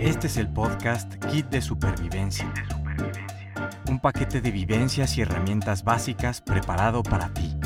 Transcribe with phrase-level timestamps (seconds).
[0.00, 2.52] Este es el podcast Kit de Supervivencia.
[3.88, 7.56] Un paquete de vivencias y herramientas básicas preparado para ti.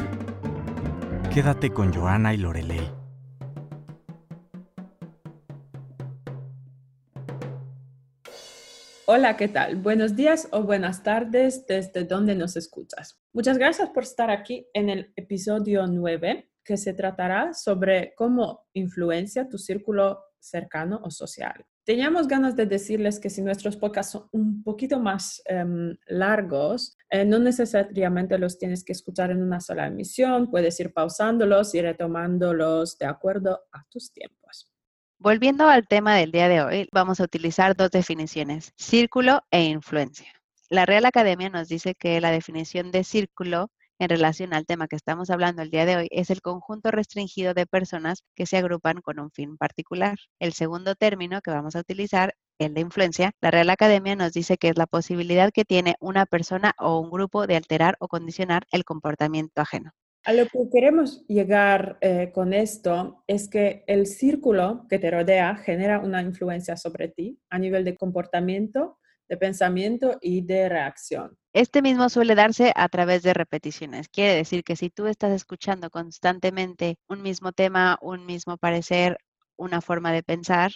[1.32, 2.90] Quédate con Joana y Lorelei.
[9.06, 9.76] Hola, ¿qué tal?
[9.76, 13.20] Buenos días o buenas tardes desde donde nos escuchas.
[13.32, 19.48] Muchas gracias por estar aquí en el episodio 9, que se tratará sobre cómo influencia
[19.48, 21.66] tu círculo cercano o social.
[21.84, 27.24] Teníamos ganas de decirles que si nuestros podcasts son un poquito más em, largos, eh,
[27.24, 32.98] no necesariamente los tienes que escuchar en una sola emisión, puedes ir pausándolos y retomándolos
[32.98, 34.70] de acuerdo a tus tiempos.
[35.18, 40.28] Volviendo al tema del día de hoy, vamos a utilizar dos definiciones, círculo e influencia.
[40.68, 43.70] La Real Academia nos dice que la definición de círculo
[44.02, 47.54] en relación al tema que estamos hablando el día de hoy es el conjunto restringido
[47.54, 50.16] de personas que se agrupan con un fin particular.
[50.40, 54.68] El segundo término que vamos a utilizar, de influencia, la Real Academia nos dice que
[54.68, 58.84] es la posibilidad que tiene una persona o un grupo de alterar o condicionar el
[58.84, 59.90] comportamiento ajeno.
[60.24, 65.56] A lo que queremos llegar eh, con esto es que el círculo que te rodea
[65.56, 71.36] genera una influencia sobre ti a nivel de comportamiento, de pensamiento y de reacción.
[71.54, 74.08] Este mismo suele darse a través de repeticiones.
[74.08, 79.18] Quiere decir que si tú estás escuchando constantemente un mismo tema, un mismo parecer,
[79.56, 80.72] una forma de pensar,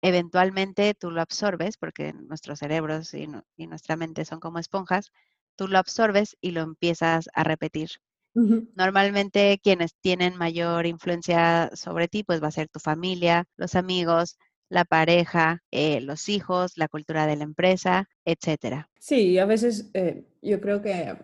[0.00, 3.26] eventualmente tú lo absorbes, porque nuestros cerebros y,
[3.66, 5.10] nuestra mente son como esponjas,
[5.56, 7.90] tú lo absorbes y lo empiezas a repetir.
[8.34, 14.38] Normalmente quienes tienen mayor influencia sobre ti, pues va a ser tu familia, los amigos,
[14.72, 18.88] la pareja, eh, los hijos, la cultura de la empresa, etcétera.
[18.98, 21.14] Sí, a veces eh, yo creo que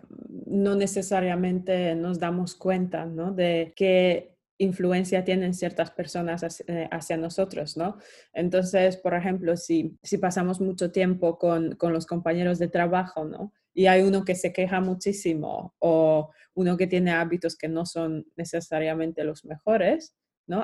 [0.45, 3.31] no necesariamente nos damos cuenta ¿no?
[3.31, 7.97] de qué influencia tienen ciertas personas hacia, eh, nosotros, ¿no?
[8.33, 13.53] Entonces, por ejemplo, si, si pasamos mucho tiempo con, con, los compañeros de trabajo, ¿no?
[13.73, 18.27] Y hay uno que se queja muchísimo o uno que tiene hábitos que no son
[18.35, 20.13] necesariamente los mejores,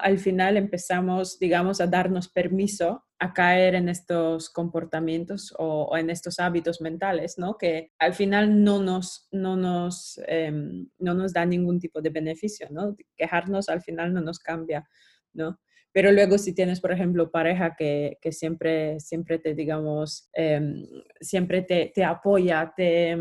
[0.02, 6.40] al final empezamos, digamos, a darnos permiso a caer en estos comportamientos o, en estos
[6.40, 7.58] hábitos mentales, ¿no?
[7.58, 12.68] Que al final no nos, no nos, em, no nos da ningún tipo de beneficio,
[12.72, 12.96] ¿no?
[13.16, 14.88] Quejarnos al final no nos cambia,
[15.34, 15.60] ¿no?
[15.94, 20.86] Pero luego si tienes, por ejemplo, pareja que, que siempre, siempre te, digamos, em,
[21.22, 23.16] siempre te, te apoya, te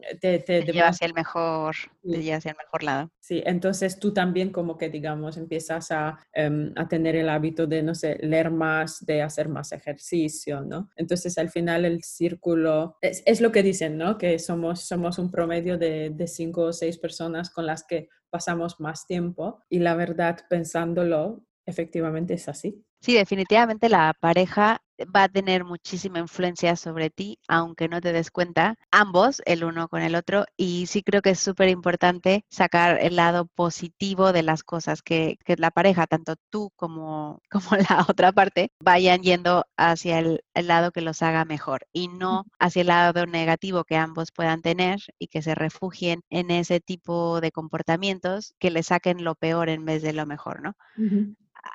[0.00, 3.10] em, te, te, lleva hacia el mejor, te hacia el mejor lado.
[3.20, 7.82] Sí, entonces tú también como que digamos empiezas a, em, a, tener el hábito de,
[7.82, 10.90] no sé, leer más, de hacer más ejercicio, ¿no?
[10.96, 14.18] Entonces al final el círculo, es, es lo que dicen, ¿no?
[14.18, 18.80] Que somos, somos un promedio de, de cinco o seis personas con las que pasamos
[18.80, 22.84] más tiempo y la verdad pensándolo, efectivamente es así.
[23.00, 28.30] Sí, definitivamente la pareja va a tener muchísima influencia sobre ti, aunque no te des
[28.30, 32.98] cuenta, ambos, el uno con el otro, y sí creo que es súper importante sacar
[33.00, 38.06] el lado positivo de las cosas, que, que, la pareja, tanto tú como, como la
[38.08, 42.82] otra parte, vayan yendo hacia el, el lado que los haga mejor y no hacia
[42.82, 47.52] el lado negativo que ambos puedan tener y que se refugien en ese tipo de
[47.52, 50.74] comportamientos que le saquen lo peor en vez de lo mejor, ¿no?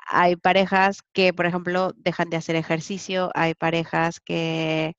[0.06, 4.94] Hay parejas que, por ejemplo, dejan de hacer ejercicio, hay parejas que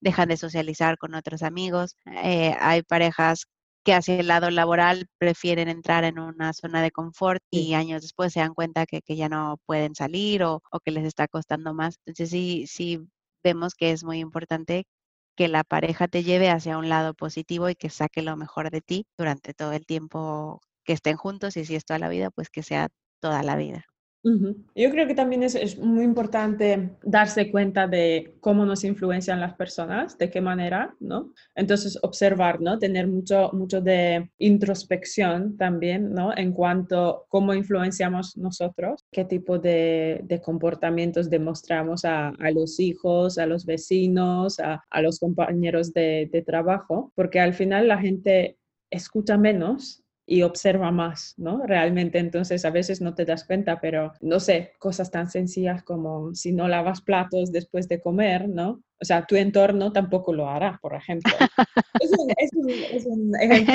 [0.00, 3.46] dejan de socializar con otros amigos, eh, hay parejas
[3.84, 8.32] que hacia el lado laboral prefieren entrar en una zona de confort y años después
[8.32, 11.96] se dan cuenta que, ya no pueden salir o, o, que les está costando más.
[12.04, 13.00] Entonces sí, sí
[13.42, 14.84] vemos que es muy importante
[15.36, 18.82] que la pareja te lleve hacia un lado positivo y que saque lo mejor de
[18.82, 22.50] ti durante todo el tiempo que estén juntos y si es toda la vida, pues
[22.50, 22.88] que sea
[23.20, 23.84] toda la vida.
[24.22, 30.18] Yo creo que también es, muy importante darse cuenta de cómo nos influencian las personas,
[30.18, 31.32] de qué manera, ¿no?
[31.54, 32.78] Entonces, observar, ¿no?
[32.78, 36.36] Tener mucho, mucho de introspección también, ¿no?
[36.36, 43.46] En cuanto a cómo influenciamos nosotros, qué tipo de, comportamientos demostramos a, los hijos, a
[43.46, 48.58] los vecinos, a, los compañeros de, de trabajo, porque al final la gente
[48.90, 49.99] escucha menos
[50.30, 51.66] y observa más, ¿no?
[51.66, 56.32] Realmente, entonces a veces no te das cuenta, pero no sé, cosas tan sencillas como
[56.36, 58.80] si no lavas platos después de comer, ¿no?
[59.00, 61.32] O sea, tu entorno tampoco lo hará, por ejemplo.
[62.00, 62.12] es,
[63.06, 63.74] un, ejemplo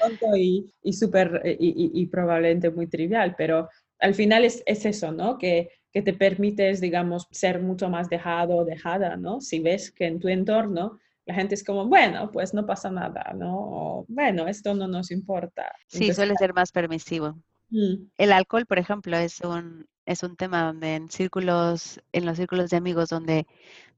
[0.00, 5.10] tonto y, y, super, y, y, probablemente muy trivial, pero al final es, es eso,
[5.10, 5.36] ¿no?
[5.36, 9.40] Que, que te permites, digamos, ser mucho más dejado o dejada, ¿no?
[9.40, 13.32] Si ves que en tu entorno la gente es como, bueno, pues no pasa nada,
[13.34, 13.56] ¿no?
[13.56, 15.72] O, bueno, esto no nos importa.
[15.88, 17.36] Sí, suele ser más permisivo.
[17.68, 18.10] Mm.
[18.16, 22.70] El alcohol, por ejemplo, es un, es un tema donde en círculos, en los círculos
[22.70, 23.46] de amigos donde,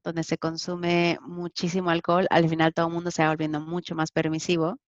[0.03, 4.11] donde se consume muchísimo alcohol, al final todo el mundo se va volviendo mucho más
[4.11, 4.79] permisivo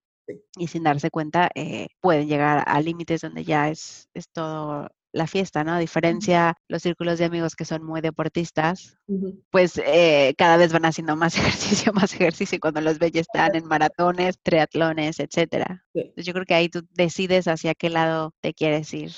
[0.57, 5.27] y sin darse cuenta eh, pueden llegar a límites donde ya es, es todo la
[5.27, 5.73] fiesta, ¿no?
[5.73, 8.97] A diferencia los círculos de amigos que son muy deportistas,
[9.49, 13.21] pues eh, cada vez van haciendo más ejercicio, más ejercicio y cuando los ves ya
[13.21, 15.83] están en maratones, triatlones, etcétera.
[15.93, 19.11] yo creo que ahí tú decides hacia qué lado te quieres ir.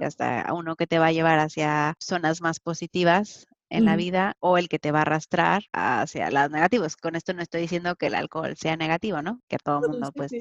[0.00, 4.56] Hasta uno que te va a llevar hacia zonas más positivas en la vida o
[4.56, 6.96] el que te va a arrastrar hacia lados negativos.
[6.96, 9.40] Con esto no estoy diciendo que el alcohol sea negativo, ¿no?
[9.48, 10.32] Que a todo el mundo pues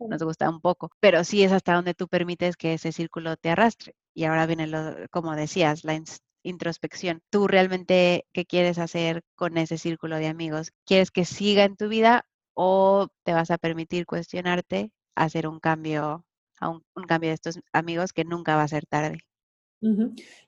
[0.00, 3.50] nos gusta un poco, pero sí es hasta donde tú permites que ese círculo te
[3.50, 3.94] arrastre.
[4.14, 6.00] Y ahora viene lo, como decías, la
[6.42, 7.22] introspección.
[7.30, 10.72] ¿Tú realmente qué quieres hacer con ese círculo de amigos?
[10.86, 16.24] ¿Quieres que siga en tu vida o te vas a permitir cuestionarte, hacer un cambio,
[16.60, 19.18] a un cambio de estos amigos que nunca va a ser tarde?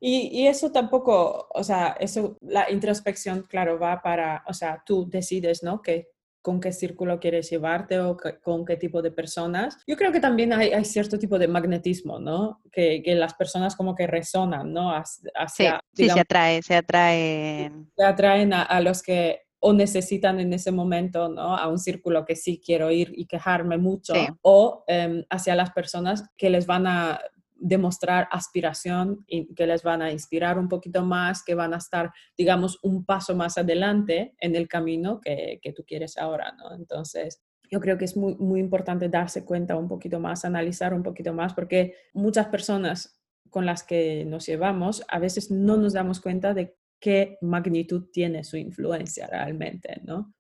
[0.00, 5.62] Y, eso tampoco, o sea, eso, la introspección, claro, va para, o sea, tú decides,
[5.62, 5.82] ¿no?
[5.82, 6.08] Que,
[6.44, 9.78] con qué círculo quieres llevarte o con qué tipo de personas.
[9.86, 12.60] Yo creo que también hay, cierto tipo de magnetismo, ¿no?
[12.70, 14.90] Que, las personas como que resonan, ¿no?
[14.92, 17.90] Hacia, sí, se atrae, se atraen.
[17.96, 21.56] Se atraen a, los que o necesitan en ese momento, ¿no?
[21.56, 26.28] A un círculo que sí quiero ir y quejarme mucho, o em, hacia las personas
[26.36, 27.19] que les van a
[27.66, 32.12] demostrar aspiración y que les van a inspirar un poquito más, que van a estar,
[32.37, 36.75] digamos, un paso más adelante en el camino que, que tú quieres ahora, ¿no?
[36.75, 41.02] Entonces, yo creo que es muy, muy importante darse cuenta un poquito más, analizar un
[41.02, 43.19] poquito más, porque muchas personas
[43.49, 48.44] con las que nos llevamos, a veces no nos damos cuenta de qué magnitud tiene
[48.44, 50.34] su influencia realmente, ¿no?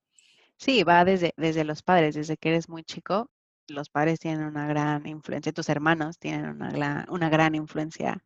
[0.58, 3.30] Sí, va desde, desde los padres, desde que eres muy chico,
[3.68, 8.22] los padres tienen una gran influencia, tus hermanos tienen una, una gran influencia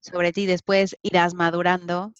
[0.00, 0.46] sobre ti.
[0.46, 2.12] Después irás madurando.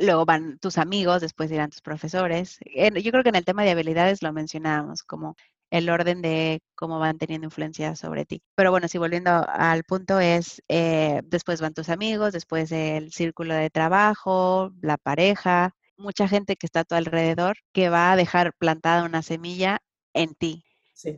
[0.00, 2.58] Luego van tus amigos, después irán tus profesores.
[2.64, 5.36] Yo creo que en el tema de habilidades lo mencionábamos como
[5.70, 8.42] el orden de cómo van teniendo influencia sobre ti.
[8.54, 13.54] Pero bueno, si volviendo al punto es, eh, después van tus amigos, después el círculo
[13.54, 18.52] de trabajo, la pareja, mucha gente que está a tu alrededor que va a dejar
[18.58, 19.80] plantada una semilla
[20.14, 20.65] en ti.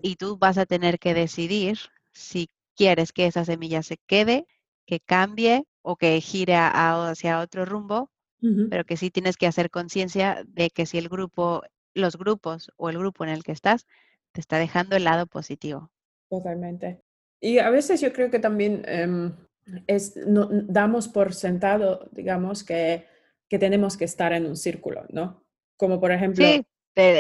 [0.03, 1.79] Y tú vas a tener que decidir
[2.13, 4.47] si quieres que esa semilla se quede,
[4.87, 8.11] que cambie o que gire hacia otro rumbo,
[8.71, 11.63] pero que sí tienes que hacer conciencia de que si el grupo,
[11.95, 13.87] los grupos o el grupo en el que estás
[14.33, 15.91] te está dejando el lado positivo.
[16.31, 17.03] Totalmente.
[17.41, 19.35] Y a veces yo creo que también em,
[19.87, 23.07] es, no, damos por sentado, digamos, que,
[23.49, 25.45] que tenemos que estar en un círculo, ¿no?
[25.77, 26.45] Como por ejemplo...
[26.45, 26.65] Sí,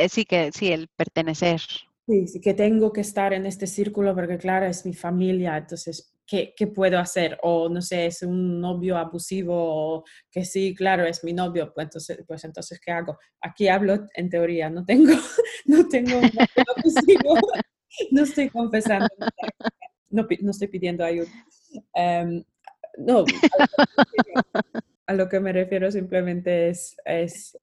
[0.08, 1.60] sí, que sí, el pertenecer.
[2.08, 6.54] Sí, que tengo que estar en este círculo porque, claro, es mi familia, entonces, ¿qué,
[6.56, 7.38] ¿qué, puedo hacer?
[7.42, 11.84] O, no sé, es un novio abusivo, o que sí, claro, es mi novio, pues
[11.84, 13.18] entonces, pues entonces ¿qué hago?
[13.42, 15.12] Aquí hablo en teoría, no tengo,
[15.66, 17.34] no tengo un novio abusivo,
[18.10, 19.08] no estoy confesando,
[20.08, 21.28] no, no estoy pidiendo ayuda.
[21.94, 22.42] Em,
[22.96, 23.26] no,
[25.06, 27.58] a lo que me refiero simplemente es, es,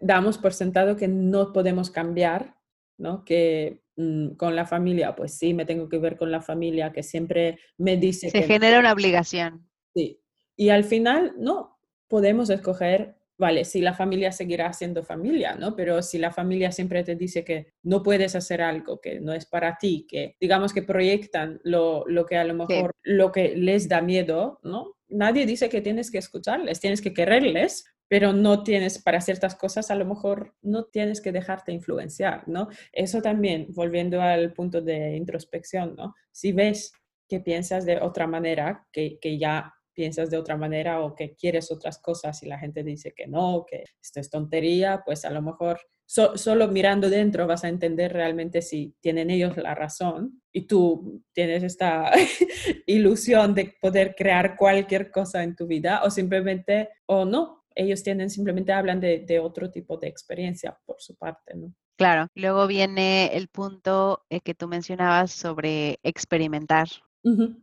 [0.00, 2.61] damos por sentado que no podemos cambiar
[3.02, 3.24] ¿no?
[3.24, 7.02] Que mm, con la familia, pues sí, me tengo que ver con la familia, que
[7.02, 8.30] siempre me dice...
[8.30, 9.68] Se genera una obligación.
[9.94, 10.20] Sí.
[10.56, 11.78] Y al final, no,
[12.08, 15.74] podemos escoger, vale, si la familia seguirá siendo familia, ¿no?
[15.74, 19.46] Pero si la familia siempre te dice que no puedes hacer algo, que no es
[19.46, 23.88] para ti, que digamos que proyectan lo, lo que a lo mejor, lo que les
[23.88, 24.96] da miedo, ¿no?
[25.08, 29.90] Nadie dice que tienes que escucharles, tienes que quererles, pero no tienes, para ciertas cosas
[29.90, 32.68] a lo mejor no tienes que dejarte influenciar, ¿no?
[32.92, 36.14] Eso también, volviendo al punto de introspección, ¿no?
[36.30, 36.92] Si ves
[37.26, 41.72] que piensas de otra manera, que, que ya piensas de otra manera o que quieres
[41.72, 45.40] otras cosas y la gente dice que no, que esto es tontería, pues a lo
[45.40, 51.22] mejor solo mirando dentro vas a entender realmente si tienen ellos la razón y tú
[51.32, 52.12] tienes esta
[52.86, 58.30] ilusión de poder crear cualquier cosa en tu vida o simplemente o no, ellos tienen,
[58.30, 61.72] simplemente hablan de, otro tipo de experiencia por su parte, ¿no?
[61.96, 66.88] Claro, luego viene el punto eh, que tú mencionabas sobre experimentar,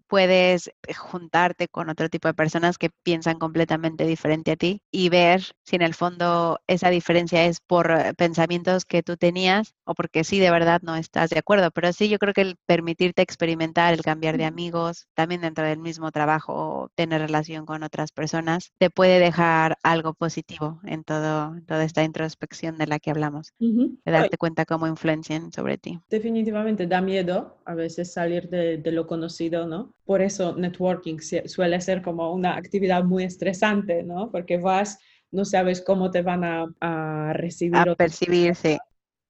[0.08, 5.10] Puedes eh, juntarte con otro tipo de personas que piensan completamente diferente a ti y
[5.10, 9.94] ver si en el fondo esa diferencia es por eh, pensamientos que tú tenías o
[9.96, 11.72] porque sí de verdad no estás de acuerdo.
[11.72, 15.80] Pero sí, yo creo que el permitirte experimentar, el cambiar de amigos, también dentro del
[15.80, 21.84] mismo trabajo, tener relación con otras personas, te puede dejar algo positivo en todo, toda
[21.84, 26.00] esta introspección de la que hablamos, de darte cuenta cómo influencian sobre ti.
[26.10, 29.94] Definitivamente da miedo a veces salir de lo conocido ¿no?
[30.06, 34.32] Por eso networking suele ser como una actividad muy estresante, ¿no?
[34.32, 35.00] Porque vas,
[35.32, 37.78] no sabes cómo te van a, a recibir.
[37.78, 38.78] A percibir, sí.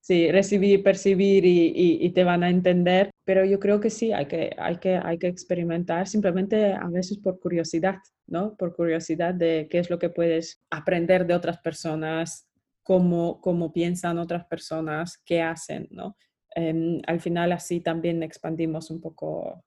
[0.01, 4.25] Sí, recibir, percibir y, y, te van a entender, pero yo creo que sí, hay
[4.25, 8.55] que, hay, que, hay que experimentar simplemente a veces por curiosidad, ¿no?
[8.55, 12.47] Por curiosidad de qué es lo que puedes aprender de otras personas,
[12.81, 16.15] cómo, cómo piensan otras personas, qué hacen, ¿no?
[16.55, 19.63] Em, al final así también expandimos un poco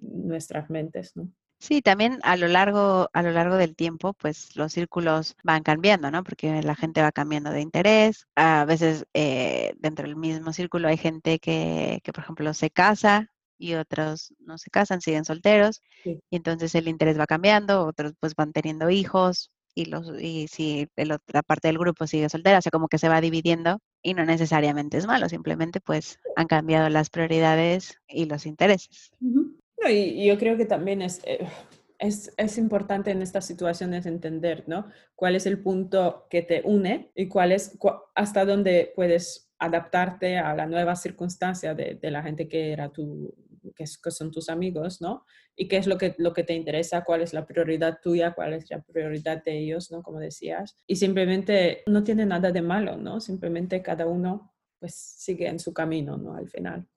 [0.00, 1.30] nuestras mentes, ¿no?
[1.58, 6.10] Sí, también a lo largo, a lo largo del tiempo, pues los círculos van cambiando,
[6.10, 6.24] ¿no?
[6.24, 8.26] Porque la gente va cambiando de interés.
[8.34, 13.30] A veces eh, dentro del mismo círculo hay gente que, que, por ejemplo, se casa
[13.58, 15.82] y otros no se casan, siguen solteros.
[16.04, 20.88] Y entonces el interés va cambiando, otros pues van teniendo hijos, y, los, y si
[20.96, 24.14] la otra parte del grupo sigue soltera, o sea, como que se va dividiendo y
[24.14, 29.10] no necesariamente es malo, simplemente pues han cambiado las prioridades y los intereses.
[29.88, 31.46] y, yo creo que también es, eh,
[31.98, 34.86] es, es, importante en estas situaciones entender, ¿no?
[35.14, 37.78] Cuál es el punto que te une y cuál es,
[38.14, 43.34] hasta dónde puedes adaptarte a la nueva circunstancia de la gente que era tu,
[43.74, 45.24] que, son tus amigos, ¿no?
[45.56, 48.54] Y qué es lo que, lo que te interesa, cuál es la prioridad tuya, cuál
[48.54, 50.02] es la prioridad de ellos, ¿no?
[50.02, 50.76] Como decías.
[50.86, 53.20] Y simplemente no tiene nada de malo, ¿no?
[53.20, 56.34] Simplemente cada uno pues sigue en su camino, ¿no?
[56.34, 56.88] Al final.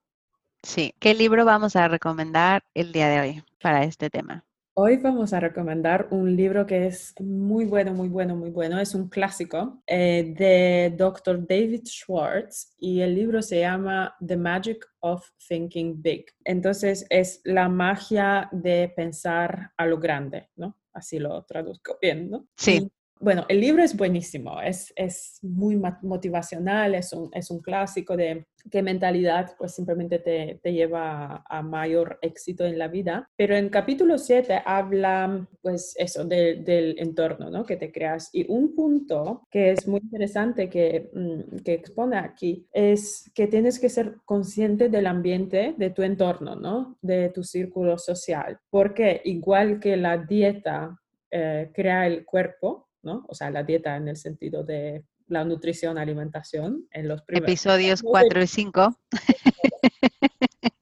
[0.64, 0.94] Sí.
[1.00, 4.46] ¿Qué libro vamos a recomendar el día de hoy para este tema?
[4.76, 8.80] Hoy vamos a recomendar un libro que es muy bueno, muy bueno, muy bueno.
[8.80, 11.46] Es un clásico eh, de Dr.
[11.46, 16.26] David Schwartz y el libro se llama The Magic of Thinking Big.
[16.44, 20.76] Entonces es la magia de pensar a lo grande, ¿no?
[20.92, 22.48] Así lo traduzco bien, ¿no?
[22.58, 22.92] Sí
[23.24, 28.46] bueno, el libro es buenísimo, es, es muy motivacional, es un, es un, clásico de
[28.70, 33.30] qué mentalidad pues simplemente te, te lleva a, mayor éxito en la vida.
[33.38, 37.66] Pero en capítulo 7 habla pues eso del entorno ¿no?
[37.66, 38.30] que te creas.
[38.34, 43.80] Y un punto que es muy interesante que, mm, que expone aquí es que tienes
[43.80, 46.98] que ser consciente del ambiente de tu entorno, ¿no?
[47.02, 48.60] de tu círculo social.
[48.70, 51.00] Porque igual que la dieta
[51.32, 53.26] eh, crea el cuerpo, ¿no?
[53.28, 58.02] O sea, la dieta en el sentido de la nutrición, alimentación, en los primeros episodios
[58.02, 59.00] 4 y 5.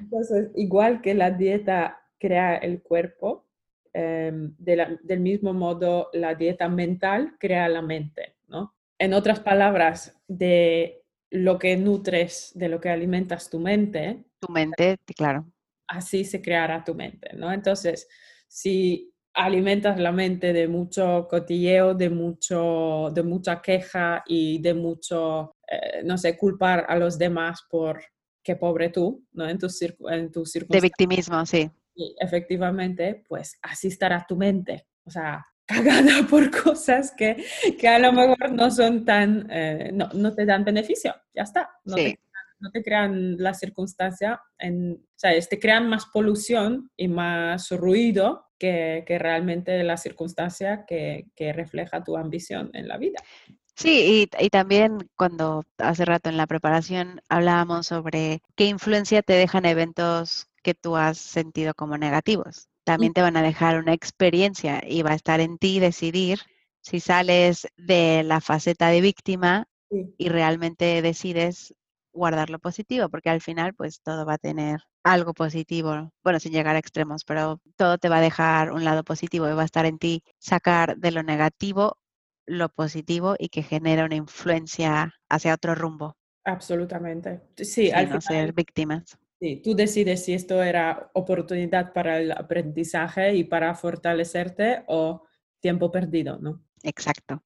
[0.00, 3.46] Entonces, igual que la dieta crea el cuerpo,
[3.92, 8.74] em, del mismo modo la dieta mental crea la mente, ¿no?
[8.98, 14.24] En otras palabras, de lo que nutres, de lo que alimentas tu mente.
[14.40, 15.46] Tu mente, claro.
[15.86, 17.52] Así se creará tu mente, ¿no?
[17.52, 18.08] Entonces,
[18.46, 25.52] si alimentas la mente de mucho cotilleo, de, mucho, de mucha queja y de mucho,
[25.70, 28.02] eh, no sé, culpar a los demás por
[28.42, 29.48] qué pobre tú, ¿no?
[29.48, 29.68] En tu,
[30.10, 31.70] en tu De victimismo, sí.
[31.94, 34.88] Y efectivamente, pues así estará tu mente.
[35.04, 37.44] O sea, cagada por cosas que,
[37.78, 41.14] que a lo mejor no son tan, eh, no, no, te dan beneficio.
[41.32, 41.70] Ya está.
[41.84, 42.18] No, te,
[42.58, 48.47] no te crean la circunstancia, en, o sea, te crean más polución y más ruido
[48.58, 53.20] que, realmente la circunstancia que, refleja tu ambición en la vida.
[53.74, 59.64] Sí, y, también cuando hace rato en la preparación hablábamos sobre qué influencia te dejan
[59.64, 62.68] eventos que tú has sentido como negativos.
[62.84, 66.40] También te van a dejar una experiencia y va a estar en ti decidir
[66.80, 71.74] si sales de la faceta de víctima y realmente decides
[72.18, 76.52] guardar lo positivo, porque al final pues todo va a tener algo positivo, bueno, sin
[76.52, 79.64] llegar a extremos, pero todo te va a dejar un lado positivo y va a
[79.64, 81.96] estar en ti sacar de lo negativo
[82.48, 86.16] lo positivo y que genera una influencia hacia otro rumbo.
[86.44, 87.42] Absolutamente.
[87.56, 89.18] Sí, al no ser víctimas.
[89.40, 95.22] Sí, tú decides si esto era oportunidad para el aprendizaje y para fortalecerte o
[95.60, 96.64] tiempo perdido, ¿no?
[96.82, 97.42] Exacto.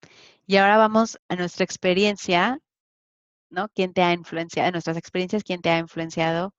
[0.46, 2.60] Y ahora vamos a nuestra experiencia
[3.52, 3.68] ¿no?
[3.74, 6.54] ¿Quién te ha influenciado, en nuestras experiencias, quién te ha influenciado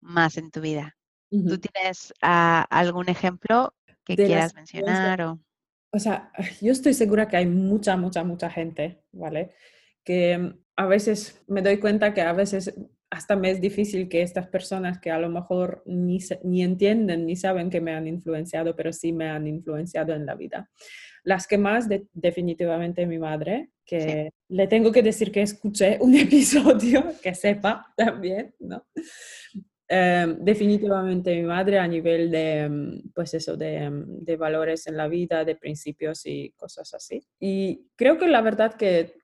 [0.00, 0.96] más en tu vida?
[1.30, 3.74] ¿Tú tienes ah, algún ejemplo
[4.04, 5.22] que quieras mencionar?
[5.22, 5.40] O...
[5.90, 9.54] o sea, yo estoy segura que hay mucha, mucha, mucha gente, ¿vale?
[10.04, 12.74] Que mm, a veces me doy cuenta que a veces
[13.10, 17.36] hasta me es difícil que estas personas que a lo mejor ni, ni entienden ni
[17.36, 20.70] saben que me han influenciado, pero sí me han influenciado en la vida.
[21.22, 27.04] Las que más, definitivamente mi madre, que le tengo que decir que escuché un episodio,
[27.22, 28.84] que sepa también, ¿no?
[29.88, 34.96] Em, definitivamente mi madre a nivel de, em, pues eso, de, em, de, valores en
[34.96, 37.22] la vida, de principios y cosas así.
[37.38, 39.18] Y creo que la verdad que,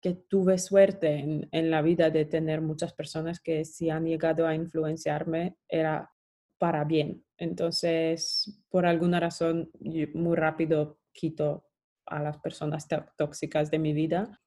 [0.00, 4.46] que tuve suerte en, en, la vida de tener muchas personas que si han llegado
[4.46, 6.10] a influenciarme era
[6.58, 7.22] para bien.
[7.36, 9.70] Entonces, por alguna razón,
[10.14, 11.66] muy rápido quito
[12.06, 12.86] a las personas
[13.16, 14.40] tóxicas de mi vida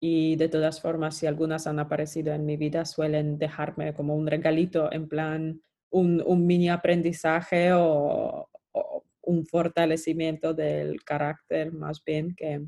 [0.00, 4.26] y de todas formas, si algunas han aparecido en mi vida, suelen dejarme como un
[4.26, 8.48] regalito, en plan un, un mini aprendizaje o,
[9.22, 12.64] un fortalecimiento del carácter más bien que,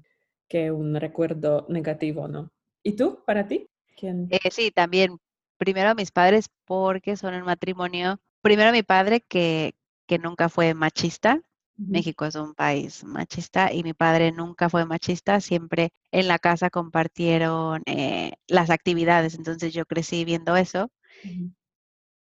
[0.48, 2.50] que un recuerdo negativo, ¿no?
[2.82, 3.68] ¿Y tú, para ti?
[3.96, 4.26] ¿Quién?
[4.30, 5.18] Eh, sí, también.
[5.56, 8.20] Primero mis padres porque son el matrimonio.
[8.42, 9.74] Primero mi padre que,
[10.08, 11.40] que nunca fue machista,
[11.78, 16.70] México es un país machista y mi padre nunca fue machista, siempre en la casa
[16.70, 20.90] compartieron eh, las actividades, entonces yo crecí viendo eso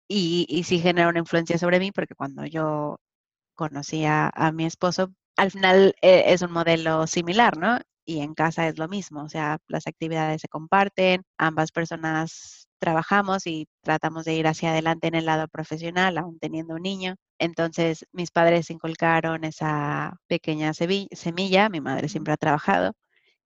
[0.09, 2.99] y, y, sí generó una influencia sobre mí porque cuando yo
[3.55, 7.79] conocí a, mi esposo, al final eh, es un modelo similar, ¿no?
[8.05, 13.47] Y en casa es lo mismo, o sea, las actividades se comparten, ambas personas trabajamos
[13.47, 17.17] y tratamos de ir hacia adelante en el lado profesional, aún teniendo un niño.
[17.39, 22.93] Entonces, mis padres inculcaron esa pequeña semilla, mi madre siempre ha trabajado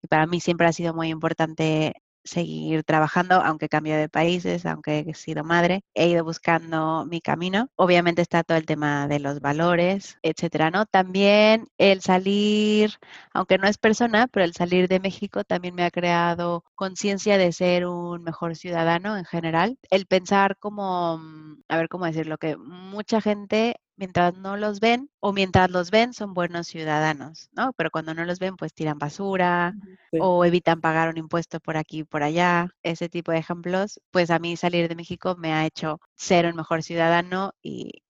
[0.03, 5.01] y para mí siempre ha sido muy importante seguir trabajando, aunque cambio de países, aunque
[5.07, 7.69] he sido madre, he ido buscando mi camino.
[7.77, 10.87] Obviamente está todo el tema de los valores, etcétera, ¿no?
[10.87, 12.93] También el salir,
[13.33, 17.53] aunque no es persona, pero el salir de México también me ha creado conciencia de
[17.53, 19.79] ser un mejor ciudadano en general.
[19.91, 25.11] El pensar como, mm, a ver cómo decirlo, que mucha gente mientras no los ven
[25.21, 27.73] o mientras los ven son buenos ciudadanos, ¿no?
[27.77, 29.75] Pero cuando no los ven, pues tiran basura
[30.17, 32.69] o evitan pagar un impuesto por aquí y por allá.
[32.83, 36.57] Ese tipo de ejemplos, pues a mí salir de México me ha hecho ser un
[36.57, 38.04] mejor ciudadano y,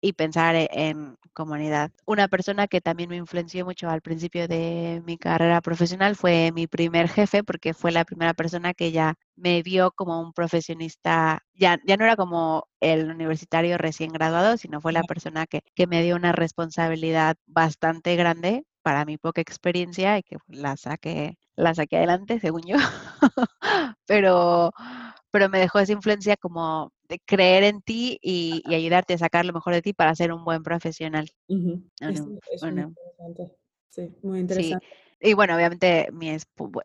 [0.00, 1.90] y pensar e-, en comunidad.
[2.04, 6.66] Una persona que también me influenció mucho al principio de mi carrera profesional fue mi
[6.66, 11.78] primer jefe, porque fue la primera persona que ya me vio como un profesionista, ya,
[11.86, 16.02] ya no era como el universitario recién graduado, sino fue la persona que, que me
[16.02, 21.98] dio una responsabilidad bastante grande para mi poca experiencia y que la saqué, la saqué
[21.98, 22.76] adelante, según yo.
[24.06, 24.72] pero,
[25.30, 29.52] pero me dejó esa influencia como de creer en ti y, ayudarte a sacar lo
[29.52, 31.30] mejor de ti para ser un buen profesional.
[32.00, 33.56] es, muy interesante.
[33.90, 34.86] Sí, muy interesante.
[35.20, 36.36] Y bueno, obviamente mi,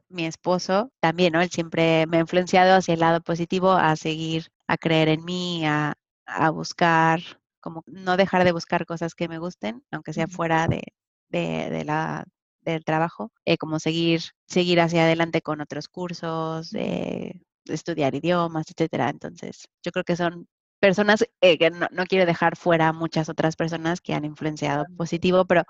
[0.10, 1.42] mi esposo también, ¿no?
[1.42, 5.66] Él siempre me ha influenciado hacia el lado positivo, a seguir, a creer en mí,
[5.68, 5.94] a,
[6.26, 7.20] a buscar,
[7.60, 10.82] como no dejar de buscar cosas que me gusten, aunque sea fuera de,
[11.30, 12.26] de, de la,
[12.62, 19.10] del trabajo, eh, como seguir, seguir hacia adelante con otros cursos, de estudiar idiomas, etcétera.
[19.10, 20.48] Entonces, yo creo que son
[20.80, 25.64] personas eh, que no, quiero dejar fuera muchas otras personas que han influenciado positivo, pero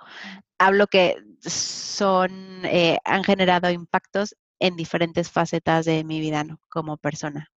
[0.57, 6.59] hablo que son, eh, han generado impactos en diferentes facetas de mi vida ¿no?
[6.69, 7.51] como persona.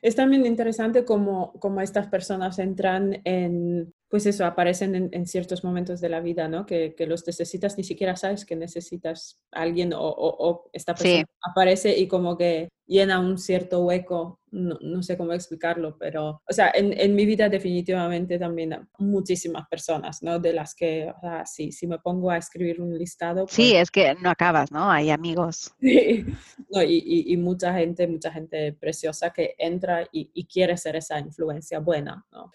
[0.00, 6.00] Es también interesante cómo, cómo, estas personas entran en, pues eso, aparecen en, ciertos momentos
[6.00, 6.64] de la vida, ¿no?
[6.64, 11.24] Que, que, los necesitas, ni siquiera sabes que necesitas a alguien o, o, esta persona
[11.42, 16.52] aparece y como que llena un cierto hueco, no, no, sé cómo explicarlo, pero, o
[16.52, 20.38] sea, en, en, mi vida definitivamente también muchísimas personas, ¿no?
[20.38, 23.46] De las que, o sea, sí, si me pongo a escribir un listado.
[23.48, 24.90] Sí, pues es que no acabas, ¿no?
[24.90, 25.72] Hay amigos.
[25.80, 26.24] Sí,
[26.70, 31.18] no, y, y, mucha gente, mucha gente preciosa que entra y, y quiere ser esa
[31.18, 32.50] influencia buena, ¿no?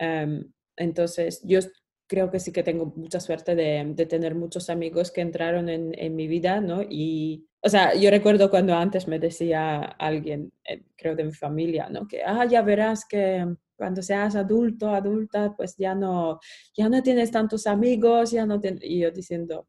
[0.00, 1.60] Um, entonces, yo
[2.14, 5.92] creo que sí que tengo mucha suerte de, de tener muchos amigos que entraron en,
[5.98, 6.80] en, mi vida, ¿no?
[6.88, 11.88] Y, o sea, yo recuerdo cuando antes me decía alguien, eh, creo de mi familia,
[11.90, 12.06] ¿no?
[12.06, 13.44] Que, ah, ya verás que
[13.76, 16.38] cuando seas adulto, adulta, pues ya no,
[16.76, 19.66] ya no tienes tantos amigos, ya no Y yo diciendo,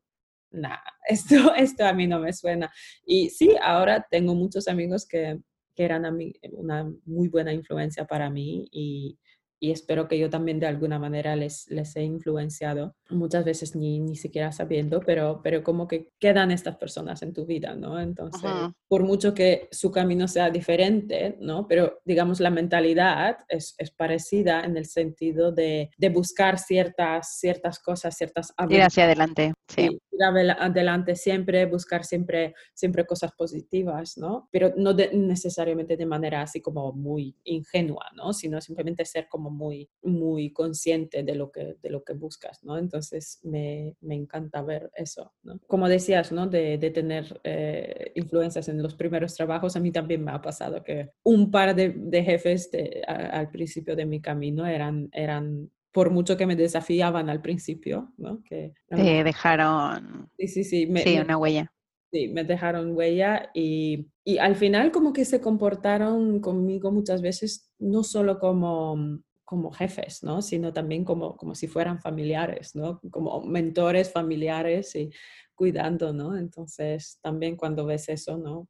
[0.52, 0.78] nah,
[1.08, 2.72] esto, esto a mí no me suena.
[3.08, 5.40] Y sí, ahora tengo muchos amigos que,
[5.76, 6.06] que eran
[6.52, 9.18] una muy buena influencia para mí y,
[9.66, 14.00] y espero que yo también de alguna manera les, les he influenciado, muchas veces ni,
[14.00, 18.00] ni siquiera sabiendo, pero, pero como que quedan estas personas en tu vida, ¿no?
[18.00, 18.48] Entonces,
[18.88, 21.68] por mucho que su camino sea diferente, ¿no?
[21.68, 27.80] Pero digamos, la mentalidad es, es parecida en el sentido de, de, buscar ciertas, ciertas
[27.80, 29.90] cosas, ciertas Ir hacia adelante, sí.
[30.12, 34.48] Ir adelante siempre, buscar siempre, siempre cosas positivas, ¿no?
[34.52, 38.32] Pero no necesariamente de manera así como muy ingenua, ¿no?
[38.32, 42.78] Sino simplemente ser como muy, muy consciente de lo que, de lo que buscas, ¿no?
[42.78, 45.60] Entonces me, me encanta ver eso, ¿no?
[45.68, 46.48] Como decías, ¿no?
[46.48, 50.84] De, de tener eh, influencias en los primeros trabajos, a mí también me ha pasado
[50.84, 52.70] que un par de, de jefes
[53.08, 58.44] al principio de mi camino eran, eran por mucho que me desafiaban al principio, ¿no?
[58.44, 61.72] Que Te dejaron sí, sí, sí, me, sí, una huella.
[62.12, 67.72] Sí, me dejaron huella y, y, al final como que se comportaron conmigo muchas veces
[67.80, 70.42] no solo como como jefes, ¿no?
[70.42, 73.00] Sino también como, como si fueran familiares, ¿no?
[73.12, 75.12] Como mentores familiares y
[75.54, 76.36] cuidando, ¿no?
[76.36, 78.68] Entonces, también cuando ves eso, ¿no?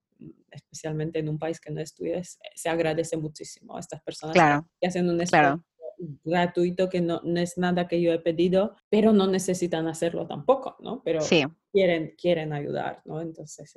[0.51, 5.09] Especialmente en un país que no estudies, se agradece muchísimo a estas personas que hacen
[5.09, 5.63] un esfuerzo
[6.23, 10.75] gratuito que no, no, es nada que yo he pedido, pero no necesitan hacerlo tampoco,
[10.79, 11.01] ¿no?
[11.03, 11.21] Pero
[11.71, 13.21] quieren, quieren ayudar, ¿no?
[13.21, 13.75] Entonces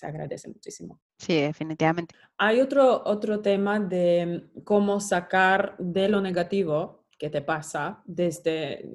[0.00, 1.00] se agradece muchísimo.
[1.18, 2.14] Sí, definitivamente.
[2.38, 8.88] Hay otro, otro tema de cómo sacar de lo negativo que te pasa desde,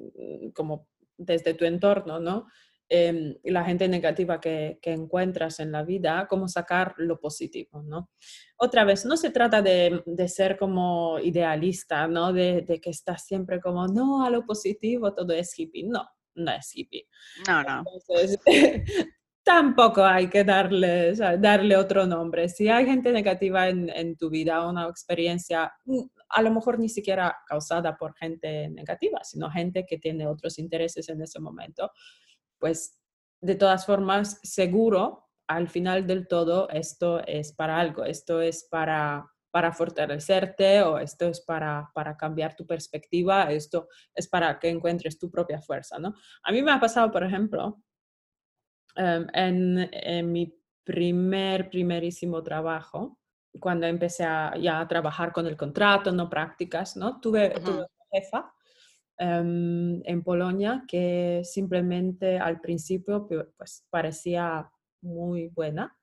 [0.52, 2.46] como desde tu entorno, ¿no?
[2.88, 8.10] eh, la gente negativa que, que, encuentras en la vida, cómo sacar lo positivo, ¿no?
[8.56, 12.32] Otra vez, no se trata de, de ser como idealista, ¿no?
[12.32, 15.84] De, de, que estás siempre como, no, a lo positivo todo es hippie.
[15.84, 17.08] No, no es hippie.
[17.48, 17.78] No, no.
[17.78, 18.38] Entonces,
[19.46, 22.48] tampoco hay que darle, darle otro nombre.
[22.48, 27.36] Si hay gente negativa en, tu vida, una experiencia, mm, a lo mejor ni siquiera
[27.46, 31.92] causada por gente negativa, sino gente que tiene otros intereses en ese momento,
[32.58, 32.98] pues
[33.40, 39.30] de todas formas, seguro, al final del todo, esto es para algo, esto es para,
[39.52, 45.20] para fortalecerte o esto es para, para cambiar tu perspectiva, esto es para que encuentres
[45.20, 46.14] tu propia fuerza, ¿no?
[46.42, 47.80] A mí me ha pasado, por ejemplo,
[48.96, 50.52] em, en, en, mi
[50.84, 53.18] primer, primerísimo trabajo,
[53.60, 57.20] cuando empecé a, ya a trabajar con el contrato, no prácticas, ¿no?
[57.20, 57.64] Tuve, uh -huh.
[57.64, 58.52] tuve una jefa
[59.18, 64.70] um, en Polonia que simplemente al principio pues parecía
[65.02, 65.96] muy buena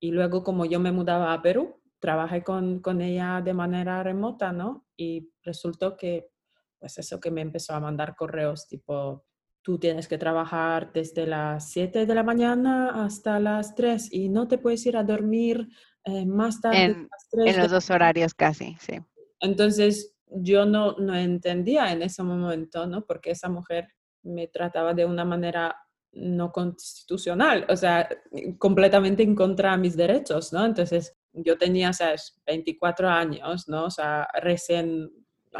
[0.00, 4.52] y luego como yo me mudaba a Perú, trabajé con, con ella de manera remota,
[4.52, 4.86] ¿no?
[4.96, 6.30] Y resultó que
[6.78, 9.24] pues eso que me empezó a mandar correos tipo,
[9.68, 14.48] tú tienes que trabajar desde las 7 de la mañana hasta las 3 y no
[14.48, 15.68] te puedes ir a dormir
[16.04, 16.84] eh, más tarde.
[16.84, 18.94] En, en los dos horarios casi, sí.
[19.40, 23.04] Entonces, yo no, no entendía en ese momento, ¿no?
[23.04, 23.88] Porque esa mujer
[24.22, 25.76] me trataba de una manera
[26.12, 28.08] no constitucional, o sea,
[28.56, 30.64] completamente en contra de mis derechos, ¿no?
[30.64, 32.14] Entonces, yo tenía, o sea,
[32.46, 33.84] 24 años, ¿no?
[33.84, 35.10] O sea, recién,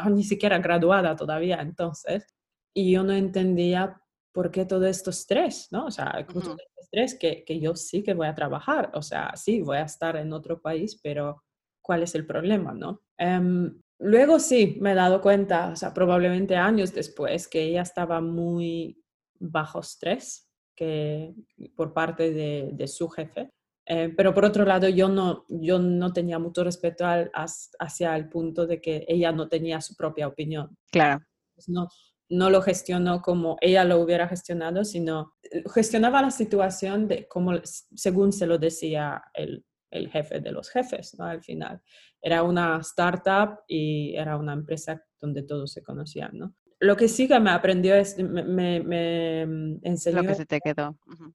[0.09, 2.25] ni siquiera graduada todavía entonces,
[2.73, 4.01] y yo no entendía
[4.33, 5.85] por qué todo esto estrés, ¿no?
[5.85, 6.57] O sea, uh -huh.
[6.77, 10.15] estrés que, que yo sí que voy a trabajar, o sea, sí, voy a estar
[10.15, 11.43] en otro país, pero
[11.81, 13.01] ¿cuál es el problema, no?
[13.19, 18.21] Um, Luego sí, me he dado cuenta, o sea, probablemente años después, que ella estaba
[18.21, 19.03] muy
[19.37, 21.35] bajo estrés que,
[21.75, 23.51] por parte de, de su jefe.
[23.85, 28.29] Eh, pero por otro lado, yo no, yo no tenía mucho respeto al, hacia el
[28.29, 30.77] punto de que ella no tenía su propia opinión.
[30.91, 31.25] Claro.
[31.53, 31.89] Pues no,
[32.29, 37.53] no lo gestionó como ella lo hubiera gestionado, sino eh, gestionaba la situación de como
[37.63, 41.25] según se lo decía el, el jefe de los jefes, ¿no?
[41.25, 41.81] Al final.
[42.21, 46.55] Era una startup y era una empresa donde todos se conocían, ¿no?
[46.81, 49.41] Lo que sí que me aprendió es, me, me, me
[49.83, 50.21] enseñó...
[50.21, 50.97] Lo que se te quedó.
[51.07, 51.33] Uh -huh.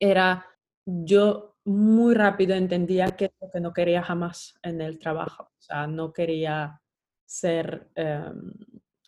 [0.00, 0.46] Era,
[0.84, 5.44] yo muy rápido entendía que es lo que no quería jamás en el trabajo.
[5.44, 6.80] O sea, no quería
[7.24, 8.52] ser, um,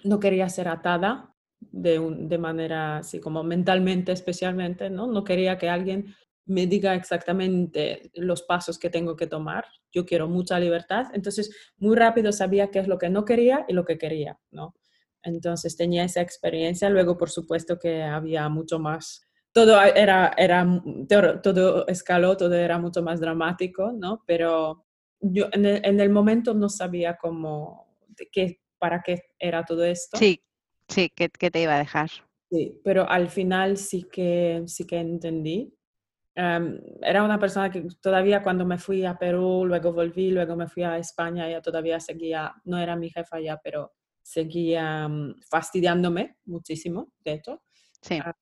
[0.04, 5.06] no quería ser atada de, un, de manera así como mentalmente especialmente, ¿no?
[5.06, 9.64] No quería que alguien me diga exactamente los pasos que tengo que tomar.
[9.92, 11.06] Yo quiero mucha libertad.
[11.14, 14.74] Entonces, muy rápido sabía qué es lo que no quería y lo que quería, ¿no?
[15.22, 16.90] Entonces, tenía esa experiencia.
[16.90, 19.28] Luego, por supuesto, que había mucho más.
[19.52, 20.66] Todo era, era
[21.42, 24.24] todo escaló, todo era mucho más dramático, ¿no?
[24.26, 24.84] Pero
[25.20, 27.96] yo en el, en el momento no sabía cómo,
[28.32, 30.18] qué, para qué era todo esto.
[30.18, 30.42] Sí,
[30.88, 32.10] sí, ¿qué, qué te iba a dejar?
[32.50, 35.72] Sí, pero al final sí que, sí que entendí
[36.34, 40.66] Um, era una persona que todavía cuando me fui a Perú, luego volví, luego me
[40.66, 43.92] fui a España, ella todavía seguía, no era mi jefa ya, pero
[44.22, 47.62] seguía um, fastidiándome muchísimo, de hecho.
[48.00, 48.18] Sí.
[48.18, 48.32] Uh,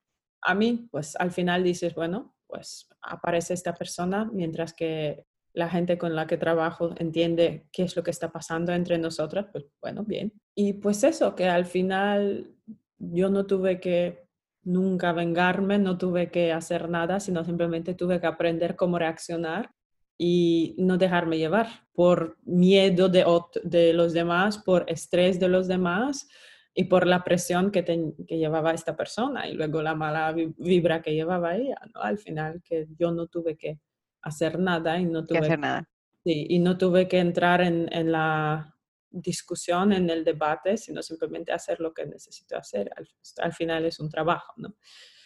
[0.43, 5.99] a mí, pues al final dices, bueno, pues aparece esta persona, mientras que la gente
[5.99, 10.05] con la que trabajo entiende qué es lo que está pasando entre nosotras, pues bueno,
[10.05, 10.33] bien.
[10.55, 12.55] Y pues eso, que al final
[12.99, 14.27] yo no tuve que
[14.63, 19.71] nunca vengarme, no tuve que hacer nada, sino simplemente tuve que aprender cómo reaccionar
[20.19, 23.25] y no dejarme llevar por miedo de,
[23.65, 26.29] de los demás, por estrés de los demás
[26.75, 31.01] y por la presión que, te, que, llevaba esta persona y luego la mala vibra
[31.03, 31.77] que llevaba ella.
[31.95, 33.81] Al final que yo no tuve que
[34.23, 35.89] hacer nada y no tuve que hacer nada.
[36.25, 38.77] Sí, y no tuve que entrar en, en la
[39.11, 42.91] discusión, en el debate, sino simplemente hacer lo que necesito hacer.
[42.97, 44.75] Al, al final es un trabajo, ¿no?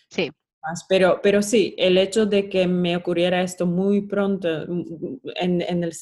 [0.09, 0.30] Sí.
[0.88, 4.48] Pero, pero sí, el hecho de que me ocurriera esto muy pronto,
[5.35, 5.92] en, en el,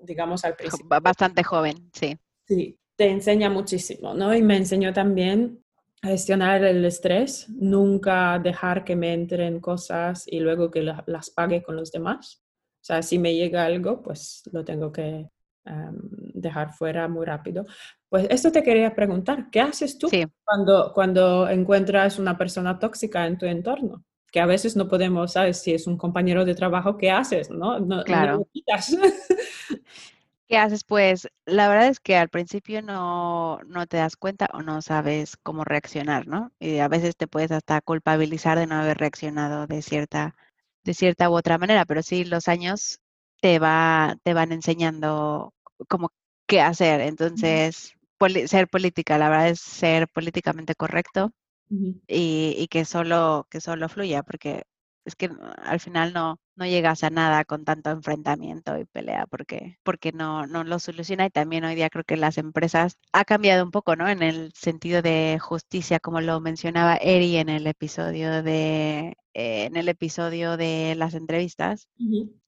[0.00, 0.86] digamos, al principio.
[1.02, 2.16] Bastante joven, sí.
[2.46, 4.34] Sí, te enseña muchísimo, ¿no?
[4.34, 5.62] Y me enseñó también
[6.06, 11.76] gestionar el estrés, nunca dejar que me entren cosas y luego que las pague con
[11.76, 12.42] los demás.
[12.80, 15.28] O sea, si me llega algo, pues lo tengo que
[15.64, 15.96] em,
[16.34, 17.66] dejar fuera muy rápido.
[18.08, 20.08] Pues esto te quería preguntar, ¿qué haces tú
[20.44, 24.04] cuando, cuando encuentras una persona tóxica en tu entorno?
[24.30, 25.60] Que a veces no podemos, ¿sabes?
[25.60, 27.50] Si es un compañero de trabajo, ¿qué haces?
[27.50, 28.48] No, no, claro.
[30.48, 30.84] ¿Qué haces?
[30.84, 35.36] Pues la verdad es que al principio no, no te das cuenta o no sabes
[35.42, 36.52] cómo reaccionar, ¿no?
[36.60, 40.36] Y a veces te puedes hasta culpabilizar de no haber reaccionado de cierta,
[40.84, 43.00] de cierta u otra manera, pero sí los años
[43.40, 45.52] te, va, te van enseñando
[45.88, 46.12] como
[46.46, 47.00] qué hacer.
[47.00, 47.94] Entonces,
[48.46, 51.32] ser política, la verdad es ser políticamente correcto
[52.06, 54.64] y, y, que solo, que solo fluya, porque
[55.06, 55.30] es que
[55.62, 60.46] al final no, no llegas a nada con tanto enfrentamiento y pelea porque, porque no,
[60.46, 63.96] no lo soluciona y también hoy día creo que las empresas ha cambiado un poco,
[63.96, 64.08] ¿no?
[64.08, 69.76] En el sentido de justicia, como lo mencionaba Eri en el episodio de eh, en
[69.76, 71.88] el episodio de las entrevistas,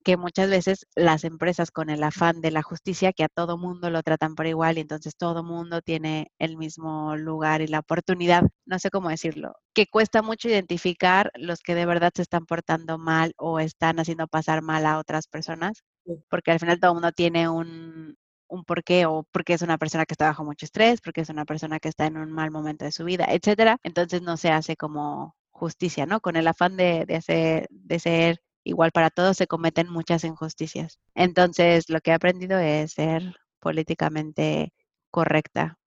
[0.03, 3.91] que muchas veces las empresas con el afán de la justicia, que a todo mundo
[3.91, 8.41] lo tratan por igual y entonces todo mundo tiene el mismo lugar y la oportunidad,
[8.65, 12.97] no sé cómo decirlo, que cuesta mucho identificar los que de verdad se están portando
[12.97, 15.83] mal o están haciendo pasar mal a otras personas,
[16.27, 20.15] porque al final todo mundo tiene un, un porqué o porque es una persona que
[20.15, 22.91] está bajo mucho estrés, porque es una persona que está en un mal momento de
[22.91, 23.77] su vida, etcétera.
[23.83, 26.21] Entonces no se hace como justicia, ¿no?
[26.21, 30.99] Con el afán de, hacer, de ser igual para todos se cometen muchas injusticias.
[31.13, 34.73] Entonces, lo que he aprendido es ser políticamente
[35.11, 35.77] correcta,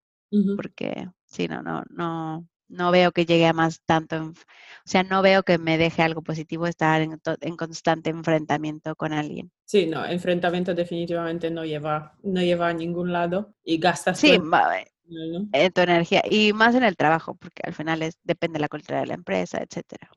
[0.57, 4.33] porque si no, no, no, no veo que llegue a más tanto, o
[4.87, 9.53] sea, no veo que me deje algo positivo estar en, en, constante enfrentamiento con alguien.
[9.65, 14.19] Sí, no, enfrentamiento definitivamente no lleva, no lleva a ningún lado y gastas.
[14.19, 14.39] Sí,
[15.53, 18.69] en tu energía y más en el trabajo, porque al final es, depende de la
[18.69, 20.11] cultura de la empresa, etcétera.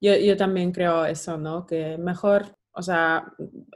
[0.00, 1.66] Yo, yo también creo eso, ¿no?
[1.66, 3.32] Que mejor o sea,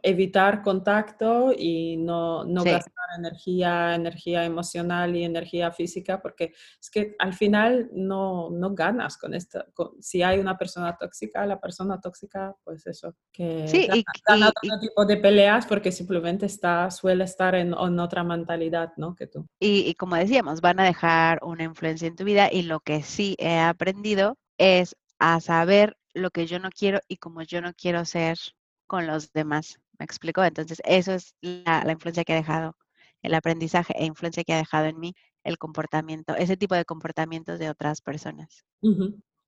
[0.06, 7.16] evitar contacto y no, no gastar energía, energía emocional y energía física, porque es que
[7.18, 9.64] al final no, no ganas con esto.
[10.00, 13.88] si hay una persona tóxica, la persona tóxica, pues eso, que sí,
[14.28, 19.16] gana, otro tipo de peleas porque simplemente está, suele estar en, en, otra mentalidad, ¿no?
[19.16, 19.48] Que tú.
[19.58, 23.02] Y, y como decíamos, van a dejar una influencia en tu vida y lo que
[23.02, 27.74] sí he aprendido es a saber lo que yo no quiero y como yo no
[27.74, 28.38] quiero ser
[28.86, 29.80] con los demás.
[29.98, 30.44] ¿Me explico?
[30.44, 32.76] Entonces, eso es la, influencia que ha dejado,
[33.22, 37.58] el aprendizaje e influencia que ha dejado en mí el comportamiento, ese tipo de comportamientos
[37.58, 38.64] de otras personas.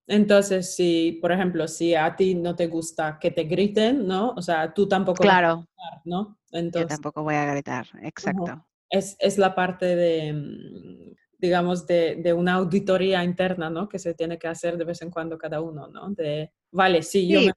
[0.06, 4.30] Entonces, si, por ejemplo, si a ti no te gusta que te griten, ¿no?
[4.30, 5.66] O sea, tú tampoco claro.
[6.04, 6.38] ¿no?
[6.50, 8.64] Entonces, Yo tampoco voy a gritar, exacto.
[8.88, 13.86] es, es, la parte de, mm, digamos, de, de, una auditoría interna, ¿no?
[13.86, 16.08] Que se tiene que hacer de vez en cuando cada uno, ¿no?
[16.10, 17.52] De, vale, sí, yo me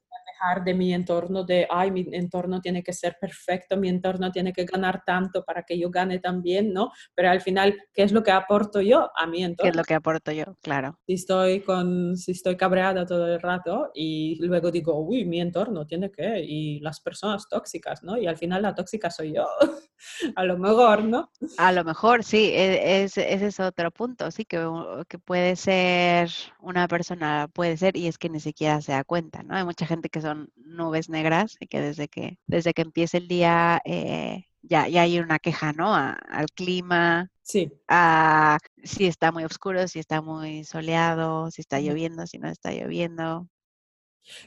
[0.64, 4.66] de mi entorno, de, ay, mi entorno tiene que ser perfecto, mi entorno tiene que
[4.66, 6.92] ganar tanto para que yo gane también, ¿no?
[7.14, 9.64] Pero al final, ¿qué es lo que aporto yo a mi entorno?
[9.64, 10.58] ¿Qué es lo que aporto yo?
[10.62, 11.00] Claro.
[11.06, 15.86] Si estoy, con, si estoy cabreada todo el rato y luego digo, uy, mi entorno
[15.86, 18.18] tiene que, y las personas tóxicas, ¿no?
[18.18, 19.48] Y al final la tóxica soy yo,
[20.36, 21.32] a lo mejor, ¿no?
[21.58, 24.68] A lo mejor, sí, e, es, ese es otro punto, sí, que,
[25.08, 29.44] que puede ser una persona, puede ser, y es que ni siquiera se da cuenta,
[29.44, 29.56] ¿no?
[29.56, 33.28] Hay mucha gente que son nubes negras y que desde que, desde que empieza el
[33.28, 35.94] día eh, ya, ya hay una queja, ¿no?
[35.94, 37.72] al clima, sí.
[37.88, 42.72] a si está muy oscuro, si está muy soleado, si está lloviendo, si no está
[42.72, 43.48] lloviendo.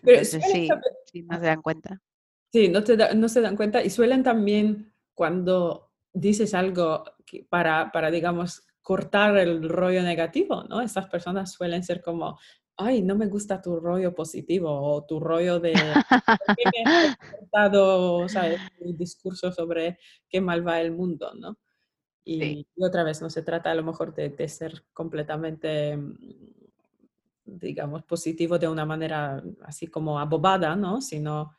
[0.03, 0.41] Pero sí,
[1.13, 2.01] sí, no se dan cuenta.
[2.53, 7.05] Sí, no, te no se dan cuenta y suelen también cuando dices algo
[7.49, 10.81] para, para, digamos, cortar el rollo negativo, ¿no?
[10.81, 12.39] Estas personas suelen ser como,
[12.77, 15.75] ay, no me gusta tu rollo positivo o tu rollo de
[17.75, 18.27] o
[18.81, 21.59] el discurso sobre qué mal va el mundo, ¿no?
[22.25, 26.17] Y, otra vez, no se trata a lo mejor de, ser completamente, mm,
[27.45, 31.03] digamos, positivo de una manera así como abobada, ¿no?
[31.03, 31.55] Sino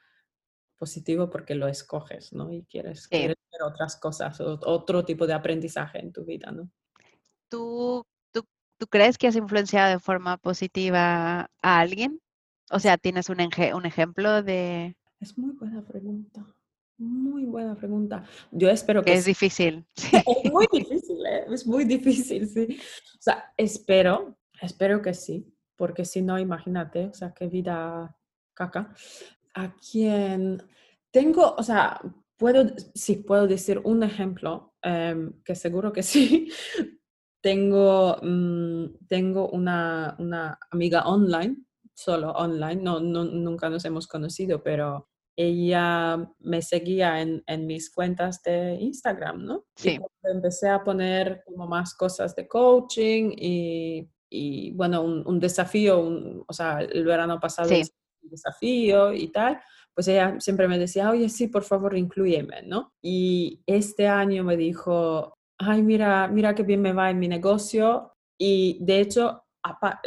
[0.75, 2.51] positivo porque lo escoges, ¿no?
[2.51, 6.69] Y quieres, quieres ver otras cosas, otro tipo de aprendizaje en tu vida, ¿no?
[7.47, 8.03] ¿Tú
[8.85, 12.21] ¿Tú crees que has influenciado de forma positiva a alguien?
[12.69, 14.95] O sea, ¿tienes un, un ejemplo de...?
[15.19, 16.45] Es muy buena pregunta.
[16.99, 18.25] Muy buena pregunta.
[18.51, 19.11] Yo espero que...
[19.11, 19.87] Es difícil.
[20.45, 21.45] Es muy difícil, ¿eh?
[21.51, 22.77] es muy difícil, sí.
[23.17, 28.15] O sea, espero, espero que sí, porque si no, imagínate, o sea, qué vida
[28.53, 28.93] caca.
[29.55, 30.61] A quien
[31.09, 31.99] tengo, o sea,
[32.37, 36.51] puedo, sí, puedo decir un ejemplo, em, que seguro que sí.
[37.45, 41.57] Tengo, mm, tengo una, una, amiga online,
[41.93, 47.93] solo online, no, no, nunca nos hemos conocido, pero ella me seguía en, en, mis
[47.93, 49.65] cuentas de Instagram, ¿no?
[49.75, 49.91] Sí.
[49.91, 56.43] Y empecé a poner como más cosas de coaching y, y bueno, un, un desafío,
[56.47, 57.83] o sea, el verano pasado sí.
[58.23, 59.61] un desafío y tal,
[59.93, 62.91] pues ella siempre me decía, oye, sí, por favor, incluyeme, ¿no?
[63.03, 68.13] Y este año me dijo, ay, mira, mira qué bien me va en mi negocio.
[68.37, 69.43] Y de hecho,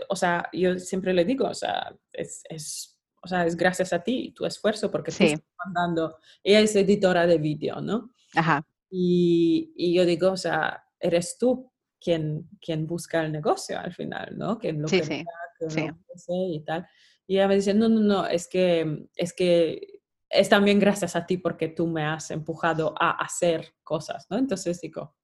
[0.08, 4.02] o sea, yo siempre le digo, o sea, es, es o sea, es gracias a
[4.02, 5.18] ti, tu esfuerzo, porque sí.
[5.18, 8.12] tú estás mandando, ella es editora de vídeo, ¿no?
[8.34, 8.64] Ajá.
[8.90, 14.38] Y, y, yo digo, o sea, eres tú quien, quien busca el negocio al final,
[14.38, 14.58] ¿no?
[14.58, 15.24] Que lo sí, sí.
[15.58, 16.54] que sí.
[16.54, 16.86] y tal.
[17.26, 21.26] Y ella me dice, no, no, no, es que, es que es también gracias a
[21.26, 24.38] ti porque tú me has empujado a hacer cosas, ¿no?
[24.38, 25.16] Entonces digo,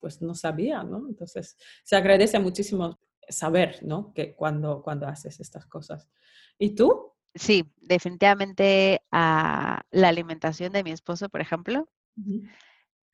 [0.00, 1.06] pues no sabía, ¿no?
[1.08, 4.12] Entonces se agradece muchísimo saber, ¿no?
[4.14, 6.10] Que cuando, cuando haces estas cosas.
[6.58, 7.12] ¿Y tú?
[7.34, 11.88] Sí, definitivamente a la alimentación de mi esposo, por ejemplo.
[12.16, 12.50] Uh -huh.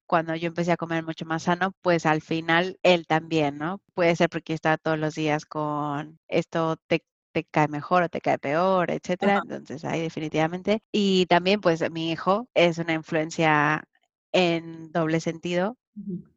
[0.07, 3.81] Cuando yo empecé a comer mucho más sano, pues al final él también, ¿no?
[3.94, 8.20] Puede ser porque está todos los días con esto te, te cae mejor o te
[8.20, 9.42] cae peor, etcétera.
[9.42, 10.81] Entonces ahí definitivamente.
[10.92, 13.85] Y también pues mi hijo es una influencia
[14.33, 15.77] en doble sentido.
[15.96, 16.36] Uh -huh.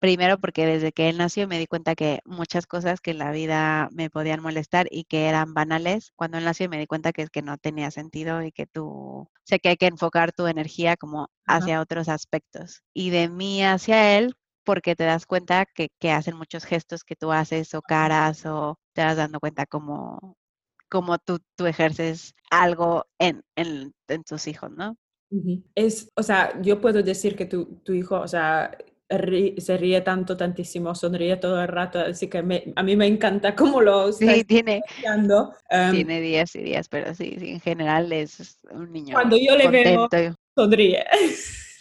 [0.00, 3.32] Primero porque desde que él nació me di cuenta que muchas cosas que en la
[3.32, 7.22] vida me podían molestar y que eran banales, cuando él nació me di cuenta que
[7.22, 10.96] es que no tenía sentido y que tú, sea, que hay que enfocar tu energía
[10.96, 11.82] como hacia Ajá.
[11.82, 12.82] otros aspectos.
[12.94, 14.34] Y de mí hacia él,
[14.64, 18.78] porque te das cuenta que, que hacen muchos gestos que tú haces o caras o
[18.92, 20.36] te das dando cuenta como,
[20.88, 24.96] como tú, tú ejerces algo en, en, en tus hijos, ¿no?
[25.30, 25.64] Uh -huh.
[25.74, 28.70] Es, o sea, yo puedo decir que tu, tu hijo, o sea,
[29.08, 33.54] se ríe tanto, tantísimo, sonríe todo el rato, así que me, a mí me encanta
[33.54, 38.12] cómo lo está Sí, tiene, um, tiene días y días, pero sí, sí, en general
[38.12, 40.08] es un niño Cuando yo le contento.
[40.12, 41.04] veo, sonríe.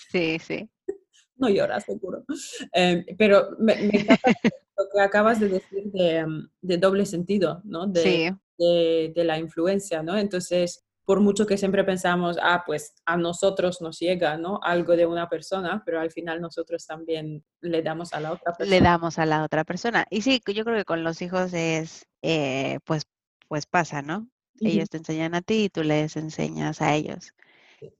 [0.09, 0.69] Sí, sí.
[1.39, 2.23] No llora, seguro.
[2.29, 4.31] Um, pero me, me encanta
[4.75, 6.25] lo que acabas de decir de,
[6.61, 7.85] de doble sentido, ¿no?
[7.85, 10.17] De, Sí, de, de la influencia, ¿no?
[10.17, 14.59] Entonces, por mucho que siempre pensamos, ah, pues a nosotros nos llega, ¿no?
[14.61, 18.57] Algo de una persona, pero al final nosotros también le damos a la otra le
[18.57, 18.89] persona.
[18.89, 20.05] damos a la otra persona.
[20.09, 23.03] Y sí, yo creo que con los hijos es, eh, pues,
[23.47, 24.27] pues pasa, ¿no?
[24.59, 27.31] Ellos te enseñan a ti y tú les enseñas a ellos.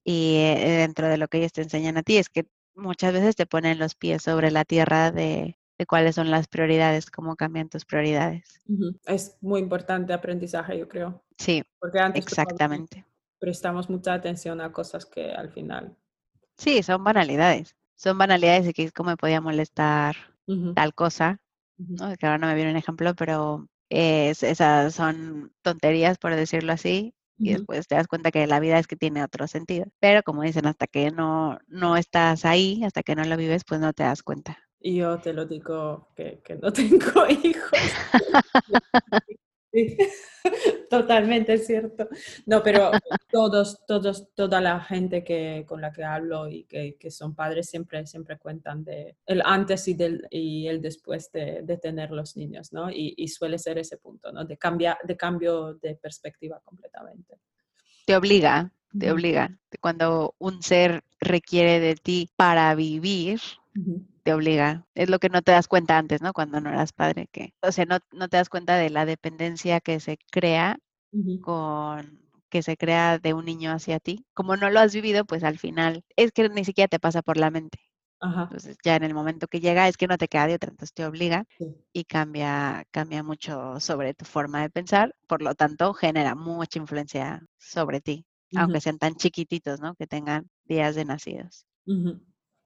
[0.03, 3.37] Y eh, dentro de lo que ellos te enseñan a ti es que muchas veces
[3.37, 7.69] te ponen los pies sobre la tierra de, de cuáles son las prioridades, cómo cambian
[7.69, 8.61] tus prioridades.
[9.05, 11.23] Es muy importante aprendizaje, yo creo.
[11.37, 13.05] Sí, Porque antes exactamente.
[13.39, 15.95] prestamos mucha atención a cosas que al final.
[16.57, 17.75] Sí, son banalidades.
[17.95, 20.15] Son banalidades de que cómo me podía molestar
[20.73, 21.41] tal cosa,
[21.77, 22.15] ¿no?
[22.17, 27.13] Que ahora no me viene un ejemplo, pero es- esas son tonterías, por decirlo así,
[27.41, 29.85] y después te das cuenta que la vida es que tiene otro sentido.
[29.99, 33.79] Pero como dicen, hasta que no, no estás ahí, hasta que no lo vives, pues
[33.81, 34.57] no te das cuenta.
[34.79, 37.79] Y yo te lo digo que, que no tengo hijos.
[39.71, 39.97] Sí,
[40.89, 42.07] Totalmente cierto.
[42.45, 42.91] No, pero
[43.31, 47.69] todos, todos, toda la gente que, con la que hablo y que, que son padres
[47.69, 52.35] siempre, siempre cuentan de el antes y, del, y el después de, de tener los
[52.37, 52.89] niños, ¿no?
[52.89, 54.45] Y, y suele ser ese punto, ¿no?
[54.45, 57.39] De, cambia, de cambio de perspectiva completamente.
[58.05, 59.57] Te obliga, te obliga.
[59.81, 63.41] Cuando un ser requiere de ti para vivir,
[64.27, 64.85] te obliga.
[64.93, 66.33] Es lo que no te das cuenta antes, ¿no?
[66.33, 69.79] Cuando no eras padre, que, o sea, no, no te das cuenta de la dependencia
[69.79, 70.79] que se crea
[71.39, 74.25] con que se crea de un niño hacia ti.
[74.33, 77.37] Como no lo has vivido, pues al final es que ni siquiera te pasa por
[77.37, 77.79] la mente.
[78.19, 80.71] Ajá, Entonces ya en el momento que llega es que no te queda de otra,
[80.71, 81.75] entonces te obliga sí.
[81.93, 87.43] y cambia, cambia mucho sobre tu forma de pensar, por lo tanto genera mucha influencia
[87.59, 89.95] sobre ti, aunque sean tan chiquititos, ¿no?
[89.95, 91.65] Que tengan días de nacidos.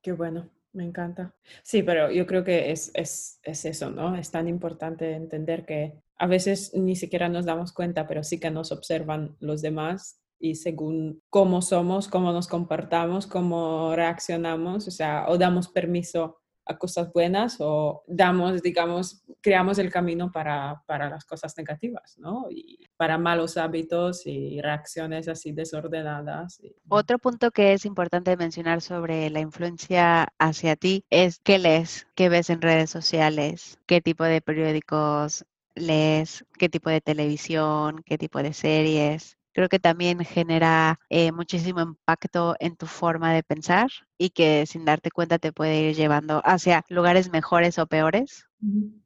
[0.04, 1.36] Qué bueno, me encanta.
[1.64, 4.16] Sí, pero yo creo que es, es, es eso, ¿no?
[4.16, 8.52] Es tan importante entender que a veces ni siquiera nos damos cuenta, pero sí que
[8.52, 15.26] nos observan los demás y según cómo somos, cómo nos comportamos, cómo reaccionamos, o sea,
[15.28, 21.26] o damos permiso a cosas buenas o damos, digamos, creamos el camino para, para las
[21.26, 22.48] cosas negativas, ¿no?
[22.50, 26.62] Y para malos hábitos y reacciones así desordenadas.
[26.88, 32.30] Otro punto que es importante mencionar sobre la influencia hacia ti es qué lees, qué
[32.30, 35.46] ves en redes sociales, qué tipo de periódicos
[35.76, 39.38] lees, qué tipo de televisión, qué tipo de series.
[39.54, 44.86] Creo que también genera eh, muchísimo impacto en tu forma de pensar y que sin
[44.86, 48.46] darte cuenta te puede ir llevando hacia lugares mejores o peores.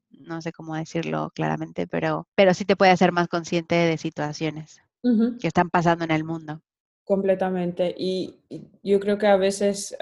[0.10, 4.82] No sé cómo decirlo claramente, pero, pero sí te puede hacer más consciente de situaciones
[5.40, 6.62] que están pasando en el mundo.
[7.04, 7.94] Completamente.
[7.96, 8.40] Y,
[8.82, 9.96] yo creo que a veces,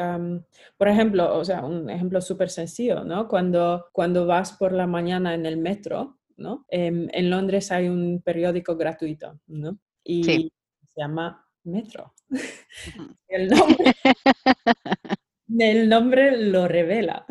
[0.78, 3.28] por ejemplo, o sea, un ejemplo súper sencillo, ¿no?
[3.28, 6.66] Cuando, cuando vas por la mañana en el metro, ¿no?
[6.70, 9.78] Em, en Londres hay un periódico gratuito, ¿no?
[10.04, 10.52] Y se
[10.96, 12.14] llama Metro.
[13.28, 13.96] el nombre.
[15.60, 17.26] El nombre lo revela.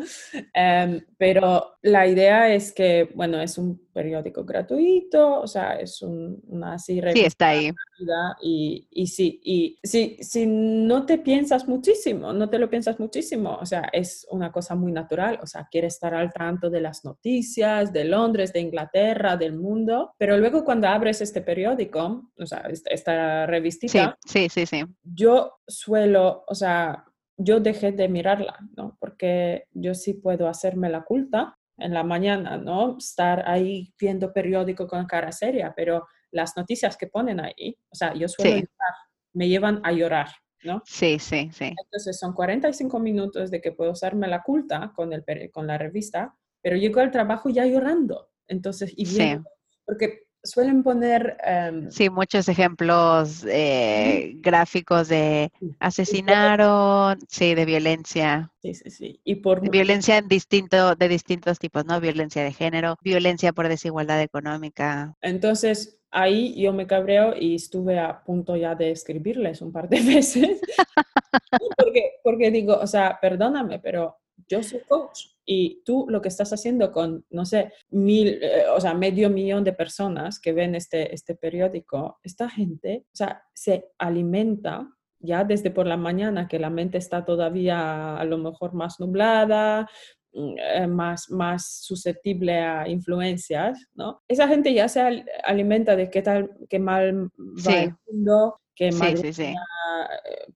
[0.53, 6.73] Em, pero la idea es que, bueno, es un periódico gratuito, o sea, es una
[6.73, 7.71] así Sí, está ahí.
[8.41, 13.57] Y, y sí, y si, si no te piensas muchísimo, no te lo piensas muchísimo,
[13.61, 17.05] o sea, es una cosa muy natural, o sea, quieres estar al tanto de las
[17.05, 22.67] noticias de Londres, de Inglaterra, del mundo, pero luego cuando abres este periódico, o sea,
[22.85, 24.85] esta revistita, sí, sí, sí, sí.
[25.03, 27.05] yo suelo, o sea,
[27.37, 28.97] yo dejé de mirarla, ¿no?
[28.99, 32.97] Porque yo sí puedo hacerme la culta en la mañana, ¿no?
[32.97, 38.13] Estar ahí viendo periódico con cara seria, pero las noticias que ponen ahí, o sea,
[38.13, 38.95] yo suelo llorar,
[39.33, 40.29] me llevan a llorar,
[40.63, 40.81] ¿no?
[40.85, 41.73] Sí, sí, sí.
[41.83, 46.35] Entonces son 45 minutos de que puedo hacerme la culta con, el, con la revista,
[46.61, 48.29] pero llego al trabajo ya llorando.
[48.47, 49.49] Entonces, y viendo,
[49.85, 51.37] porque suelen poner...
[51.43, 58.51] Em, sí, muchos ejemplos eh, gráficos de asesinaron, sí, de violencia.
[58.61, 59.19] Sí, sí, sí.
[59.23, 59.69] Y por...
[59.69, 61.99] violencia en distinto, de distintos tipos, ¿no?
[61.99, 65.15] Violencia de género, violencia por desigualdad económica.
[65.21, 70.01] Entonces, ahí yo me cabreo y estuve a punto ya de escribirles un par de
[70.15, 70.61] veces.
[71.77, 74.17] porque, porque digo, o sea, perdóname, pero
[74.47, 78.79] yo soy coach y tú lo que estás haciendo con, no sé, mil, eh, o
[78.79, 83.91] sea, medio millón de personas que ven este, este periódico, esta gente, o sea, se
[83.97, 84.87] alimenta
[85.19, 89.89] ya desde por la mañana, que la mente está todavía a lo mejor más nublada,
[90.33, 94.21] mm, eh, más, más susceptible a influencias, ¿no?
[94.27, 99.55] Esa gente ya se alimenta de qué tal, qué mal va el mundo, que eh,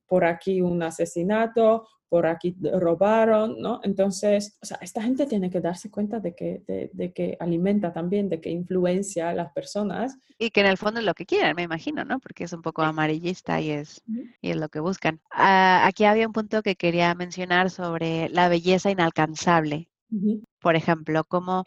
[0.05, 3.81] por aquí un asesinato, por aquí robaron, ¿no?
[3.83, 8.29] Entonces, o sea, esta gente tiene que darse cuenta de que, de, que alimenta también,
[8.29, 10.17] de que influencia a las personas.
[10.37, 12.19] Y que en el fondo es lo que quieren, me imagino, ¿no?
[12.19, 14.01] Porque es un poco amarillista y es,
[14.41, 15.19] y es lo que buscan.
[15.31, 19.89] Ah, aquí había un punto que quería mencionar sobre la belleza inalcanzable.
[20.61, 21.63] Por ejemplo, como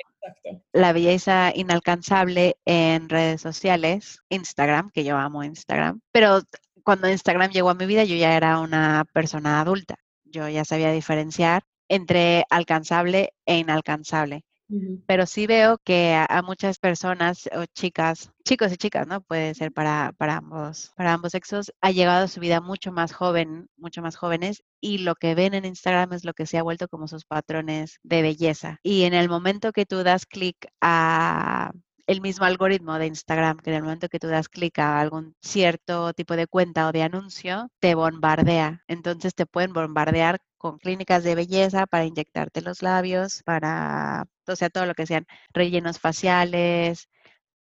[0.73, 6.41] la belleza inalcanzable en redes sociales, Instagram, que yo amo Instagram, pero
[6.83, 9.97] cuando Instagram llegó a mi vida yo ya era una persona adulta
[10.31, 14.45] yo ya sabía diferenciar entre alcanzable e inalcanzable.
[15.07, 19.21] Pero sí veo que a, muchas personas o chicas, chicos y chicas, ¿no?
[19.21, 23.13] Puede ser para, para, ambos, para ambos sexos, ha llegado a su vida mucho más
[23.13, 26.63] joven, mucho más jóvenes, y lo que ven en Instagram es lo que se ha
[26.63, 28.79] vuelto como sus patrones de belleza.
[28.85, 31.73] Y en el momento que tú das clic a
[32.11, 35.37] el mismo algoritmo de Instagram, que en el momento que tú das clic a algún
[35.41, 38.83] cierto tipo de cuenta o de anuncio, te bombardea.
[38.89, 44.71] Entonces te pueden bombardear con clínicas de belleza para inyectarte los labios, para, o sea,
[44.71, 47.09] todo lo que sean rellenos faciales,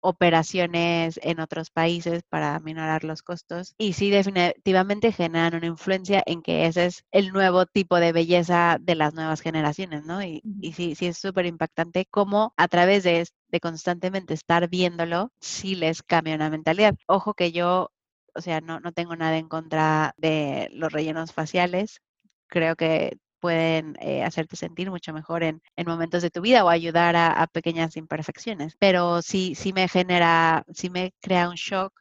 [0.00, 3.74] operaciones en otros países para minorar los costos.
[3.78, 8.78] Y sí, definitivamente generan una influencia en que ese es el nuevo tipo de belleza
[8.80, 10.22] de las nuevas generaciones, ¿no?
[10.22, 10.42] Y,
[10.74, 16.02] sí, sí es súper impactante cómo a través de, de constantemente estar viéndolo, sí les
[16.02, 16.94] cambia una mentalidad.
[17.06, 17.90] Ojo que yo,
[18.34, 22.00] o sea, no, no tengo nada en contra de los rellenos faciales.
[22.48, 27.16] Creo que pueden eh, hacerte sentir mucho mejor en, momentos de tu vida o ayudar
[27.16, 28.76] a, pequeñas imperfecciones.
[28.78, 31.92] Pero sí, sí me genera, sí me crea un shock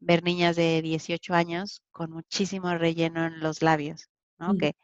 [0.00, 4.56] ver niñas de 18 años con muchísimo relleno en los labios, ¿no?
[4.56, 4.74] Que,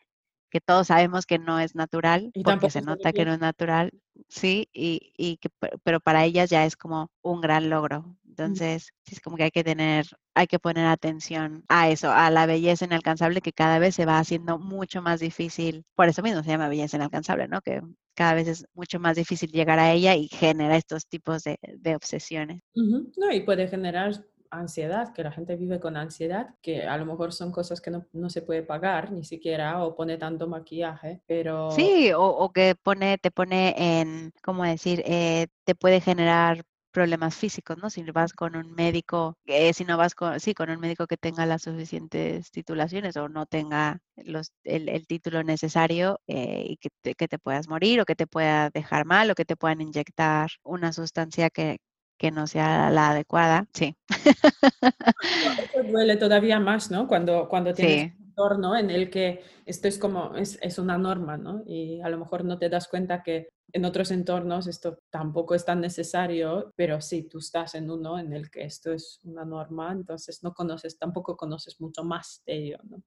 [0.52, 3.90] que todos sabemos que no es natural, porque se nota que no es natural,
[4.28, 5.48] sí, y, y que,
[5.82, 8.16] pero para ellas ya es como un gran logro.
[8.28, 12.30] Entonces, sí, es como que hay que tener, hay que poner atención a eso, a
[12.30, 15.84] la belleza inalcanzable que cada vez se va haciendo mucho más difícil.
[15.94, 17.62] Por eso mismo se llama belleza inalcanzable, ¿no?
[17.62, 17.80] Que
[18.14, 21.96] cada vez es mucho más difícil llegar a ella y genera estos tipos de, de
[21.96, 22.60] obsesiones.
[22.74, 24.12] No, y puede generar
[24.52, 28.06] ansiedad, que la gente vive con ansiedad, que a lo mejor son cosas que no,
[28.12, 31.70] no se puede pagar ni siquiera o pone tanto maquillaje, pero...
[31.72, 35.02] Sí, o, o que pone, te pone en, ¿cómo decir?
[35.06, 37.90] Eh, te puede generar problemas físicos, ¿no?
[37.90, 41.16] Si vas con un médico, eh, si no vas con, sí, con un médico que
[41.16, 47.14] tenga las suficientes titulaciones o no tenga los, el, título necesario eh, y que te,
[47.14, 50.50] que te puedas morir o que te pueda dejar mal o que te puedan inyectar
[50.62, 51.78] una sustancia que,
[52.22, 53.96] que no sea la adecuada, sí.
[54.08, 57.08] Eso duele todavía más, ¿no?
[57.08, 61.36] Cuando, cuando tienes un entorno en el que esto es como, es, es, una norma,
[61.36, 61.64] ¿no?
[61.66, 65.64] Y a lo mejor no te das cuenta que en otros entornos esto tampoco es
[65.64, 69.90] tan necesario, pero sí, tú estás en uno en el que esto es una norma,
[69.90, 73.02] entonces no conoces, tampoco conoces mucho más de ello, ¿no?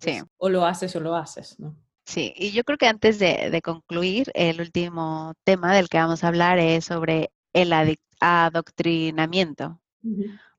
[0.00, 0.20] sí.
[0.36, 1.76] O lo haces o lo haces, ¿no?
[2.06, 6.28] Sí, y yo creo que antes de, concluir, el último tema del que vamos a
[6.28, 7.72] hablar es sobre el
[8.20, 9.80] adoctrinamiento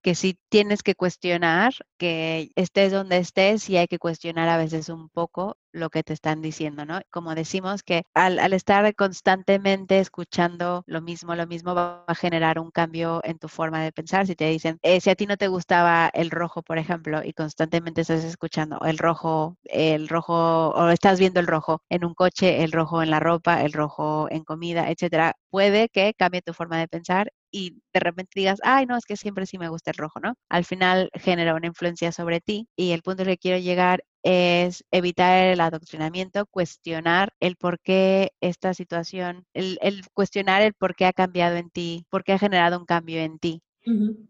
[0.05, 4.89] que si tienes que cuestionar, que estés donde estés y hay que cuestionar a veces
[4.89, 7.01] un poco lo que te están diciendo, ¿no?
[7.09, 12.69] Como decimos que al, estar constantemente escuchando lo mismo, lo mismo va a generar un
[12.69, 14.27] cambio en tu forma de pensar.
[14.27, 17.33] Si te dicen, eh, si a ti no te gustaba el rojo, por ejemplo, y
[17.33, 22.63] constantemente estás escuchando el rojo, el rojo, o estás viendo el rojo en un coche,
[22.63, 26.77] el rojo en la ropa, el rojo en comida, etcétera, puede que cambie tu forma
[26.77, 29.97] de pensar y de repente digas, ay, no, es que siempre sí me gusta el
[29.97, 30.33] rojo, ¿no?
[30.49, 35.45] Al final genera una influencia sobre ti y el punto que quiero llegar es evitar
[35.45, 39.79] el adoctrinamiento, cuestionar el por qué esta situación, el,
[40.13, 43.39] cuestionar el por qué ha cambiado en ti, por qué ha generado un cambio en
[43.39, 43.61] ti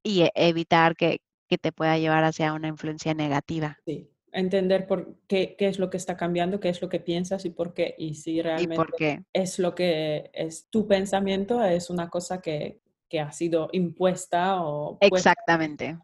[0.04, 1.18] y e, evitar que,
[1.50, 3.80] que, te pueda llevar hacia una influencia negativa.
[3.88, 7.44] Sí, entender por qué, qué, es lo que está cambiando, qué es lo que piensas
[7.46, 7.96] y por qué.
[7.98, 13.32] Y si realmente es lo que es tu pensamiento, es una cosa que, que ha
[13.32, 14.98] sido impuesta o...
[15.02, 15.98] Exactamente.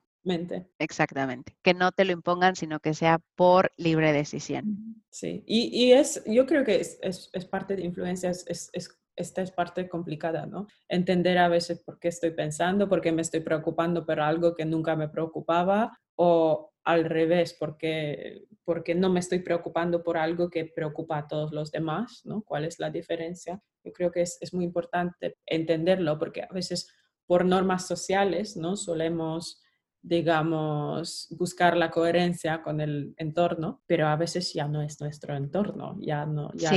[0.78, 1.56] Exactamente.
[1.64, 5.04] Que no te lo impongan, sino que sea por libre decisión.
[5.10, 8.70] Sí, y, y es, yo creo que es, es, es parte de influencias, es,
[9.16, 10.68] esta es parte complicada, ¿no?
[10.88, 14.66] Entender a veces por qué estoy pensando, por qué me estoy preocupando por algo que
[14.66, 20.66] nunca me preocupaba, o al revés, porque, porque no me estoy preocupando por algo que
[20.66, 22.42] preocupa a todos los demás, ¿no?
[22.44, 23.62] ¿Cuál es la diferencia?
[23.84, 26.92] Yo creo que es, es muy importante entenderlo, porque a veces
[27.28, 28.76] por normas sociales, ¿no?
[28.76, 29.61] Solemos
[30.02, 35.98] digamos, buscar la coherencia con el entorno, pero a veces ya no es nuestro entorno,
[36.00, 36.72] ya no, ya,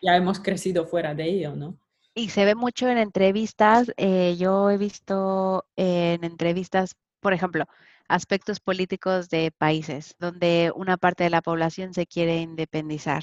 [0.00, 1.78] ya hemos crecido fuera de ello, ¿no?
[2.14, 7.66] Y se ve mucho en entrevistas, eh, yo he visto en entrevistas, por ejemplo,
[8.08, 13.22] aspectos políticos de países donde una parte de la población se quiere independizar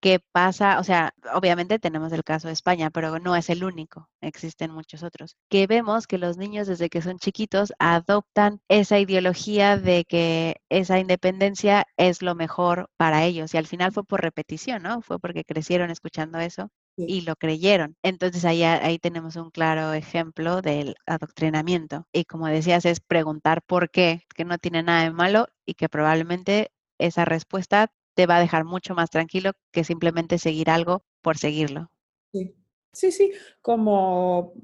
[0.00, 0.80] ¿Qué pasa?
[0.80, 5.04] O sea, obviamente tenemos el caso de España, pero no es el único, existen muchos
[5.04, 5.36] otros.
[5.48, 10.98] Que vemos que los niños desde que son chiquitos adoptan esa ideología de que esa
[10.98, 15.02] independencia es lo mejor para ellos y al final fue por repetición, ¿no?
[15.02, 17.96] Fue porque crecieron escuchando eso y lo creyeron.
[18.02, 22.06] Entonces ahí, ahí tenemos un claro ejemplo del adoctrinamiento.
[22.12, 25.88] Y como decías, es preguntar por qué, que no tiene nada de malo y que
[25.88, 31.38] probablemente esa respuesta te va a dejar mucho más tranquilo que simplemente seguir algo por
[31.38, 31.90] seguirlo.
[32.32, 32.54] Sí,
[32.92, 33.32] sí, sí.
[33.62, 34.54] como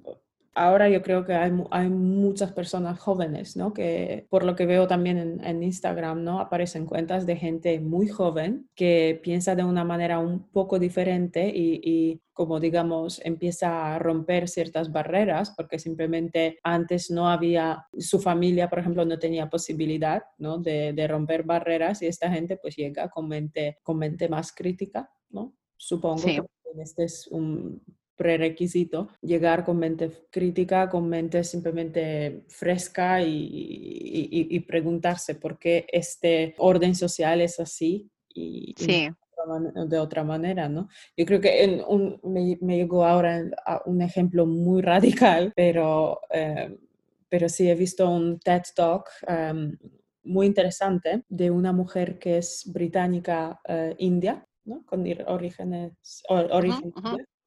[0.55, 3.73] ahora yo creo que hay, hay, muchas personas jóvenes, ¿no?
[3.73, 6.41] Que por lo que veo también en, Instagram, ¿no?
[6.41, 11.81] Aparecen cuentas de gente muy joven que piensa de una manera un poco diferente y,
[11.83, 18.71] y como digamos empieza a romper ciertas barreras porque simplemente antes no había, su familia
[18.71, 20.59] por ejemplo no tenía posibilidad ¿no?
[20.59, 25.11] de, de romper barreras y esta gente pues llega con mente, con mente más crítica,
[25.31, 25.55] ¿no?
[25.77, 26.43] Supongo que
[26.79, 27.83] este es un
[28.21, 36.95] prerequisito, llegar con mente crítica, con mente simplemente fresca y, preguntarse por qué este orden
[36.95, 38.75] social es así y,
[39.87, 40.89] de otra manera, ¿no?
[41.17, 44.83] Yo creo que en un, me, llegó ahora a un ejemplo muy
[45.23, 46.77] radical, pero, eh,
[47.31, 49.79] pero sí he visto un TED Talk em,
[50.25, 54.85] muy interesante de una mujer que es británica eh, india, ¿no?
[54.85, 56.93] Con orígenes, orígenes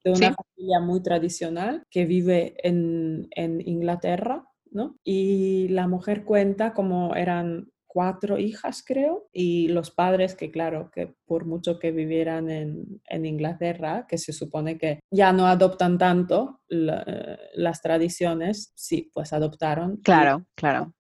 [0.04, 4.98] de una familia muy tradicional que vive en, en Inglaterra, ¿no?
[5.04, 11.14] Y la mujer cuenta como eran cuatro hijas, creo, y los padres que, claro, que
[11.26, 16.62] por mucho que vivieran en, en Inglaterra, que se supone que ya no adoptan tanto
[16.68, 19.98] las tradiciones, sí, pues adoptaron.
[19.98, 20.94] Claro, claro.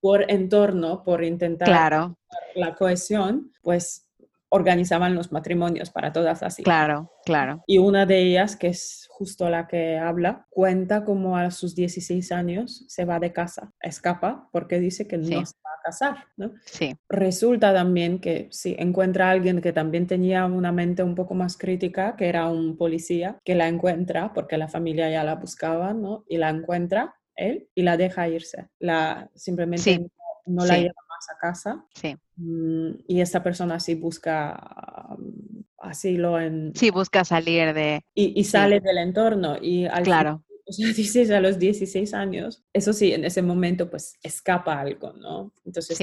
[0.00, 2.16] Por entorno, por intentar claro.
[2.54, 4.05] la cohesión, pues
[4.48, 6.62] organizaban los matrimonios para todas así.
[6.62, 7.62] Claro, claro.
[7.66, 12.32] Y una de ellas, que es justo la que habla, cuenta como a sus 16
[12.32, 16.52] años se va de casa, escapa porque dice que no se va a casar, ¿no?
[16.64, 16.96] Sí.
[17.08, 21.56] Resulta también que si encuentra a alguien que también tenía una mente un poco más
[21.56, 26.24] crítica, que era un policía, que la encuentra porque la familia ya la buscaba, ¿no?
[26.28, 28.68] Y la encuentra él y la deja irse.
[28.78, 30.08] La simplemente
[30.46, 31.84] no, la lleva más a casa.
[31.94, 32.16] Sí.
[32.36, 36.72] Mm, y esta persona sí busca mm, asilo en...
[36.74, 38.02] Sí, busca salir de...
[38.14, 40.44] Y, sale del entorno y al claro.
[40.66, 45.12] o sea, dices a los 16 años, eso sí, en ese momento pues escapa algo,
[45.12, 45.52] ¿no?
[45.64, 45.98] Entonces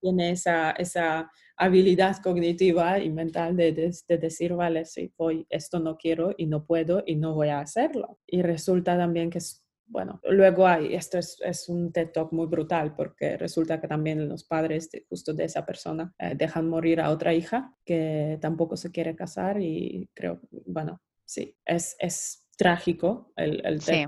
[0.00, 5.96] tiene esa, esa habilidad cognitiva y mental de, de, decir, vale, sí, voy, esto no
[5.96, 8.18] quiero y no puedo y no voy a hacerlo.
[8.26, 12.46] Y resulta también que es bueno, luego hay, esto es, es, un TED Talk muy
[12.46, 17.00] brutal porque resulta que también los padres de, justo de esa persona eh, dejan morir
[17.00, 23.32] a otra hija que tampoco se quiere casar y creo, bueno, sí, es, es trágico
[23.36, 24.04] el, el sí.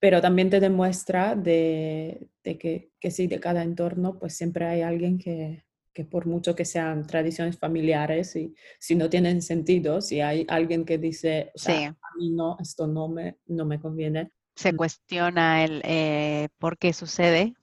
[0.00, 4.82] pero también te demuestra de, de que, que, sí, de cada entorno, pues siempre hay
[4.82, 10.20] alguien que, que por mucho que sean tradiciones familiares y si no tienen sentido, si
[10.20, 14.32] hay alguien que dice, o sea, a mí no, esto no me, no me conviene,
[14.54, 17.54] se cuestiona el eh, por qué sucede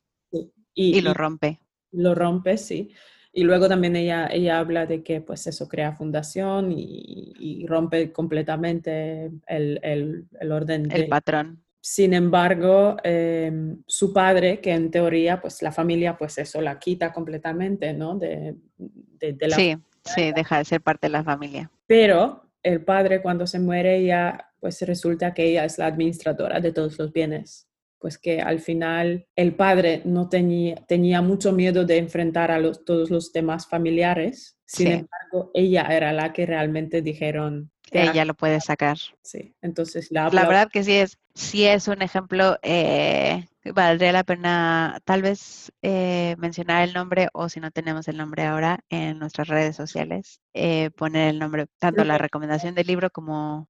[0.74, 1.60] y, lo rompe.
[1.92, 2.92] Lo rompe, sí.
[3.34, 9.32] Y luego también ella, ella habla de que pues eso crea fundación y, rompe completamente
[9.48, 10.92] el, el, el orden.
[10.92, 11.64] El patrón.
[11.80, 17.12] Sin embargo, em, su padre, que en teoría, pues la familia, pues eso la quita
[17.12, 18.16] completamente, ¿no?
[18.20, 21.72] De, de, la sí, sí, deja de ser parte de la familia.
[21.88, 26.72] Pero el padre cuando se muere ya pues resulta que ella es la administradora de
[26.72, 27.68] todos los bienes.
[27.98, 32.86] Pues que al final el padre no tenía, tenía mucho miedo de enfrentar a los,
[32.86, 34.58] todos los temas familiares.
[34.66, 37.72] Sin embargo, ella era la que realmente dijeron.
[37.92, 38.98] ella lo puede sacar.
[39.22, 40.30] Sí, entonces la...
[40.30, 45.72] La verdad que sí es, sí es un ejemplo eh, valdría la pena tal vez
[45.82, 50.42] eh, mencionar el nombre o si no tenemos el nombre ahora en nuestras redes sociales,
[50.54, 53.70] eh, poner el nombre, tanto la recomendación del libro como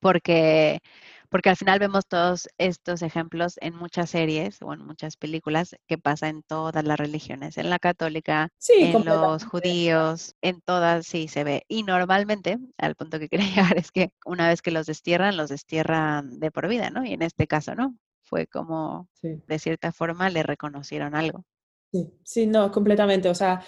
[0.00, 0.80] porque,
[1.28, 5.98] porque al final vemos todos estos ejemplos en muchas series o en muchas películas que
[5.98, 11.44] pasa en todas las religiones, en la católica, en los judíos, en todas sí se
[11.44, 11.64] ve.
[11.68, 15.50] Y normalmente, al punto que quería llegar es que una vez que los destierran, los
[15.50, 17.04] destierran de por vida, ¿no?
[17.04, 17.94] Y en este caso, ¿no?
[18.28, 21.44] Fue como, de cierta forma, le reconocieron algo.
[21.92, 23.28] Sí, sí, no, completamente.
[23.28, 23.62] O sea,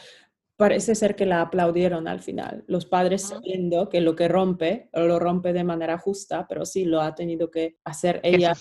[0.57, 2.65] parece ser que la aplaudieron al final.
[2.67, 7.01] Los padres sabiendo que lo que rompe, lo rompe de manera justa, pero sí lo
[7.01, 8.53] ha tenido que hacer ella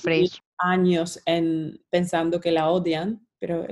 [0.57, 3.65] años en, pensando que la odian, pero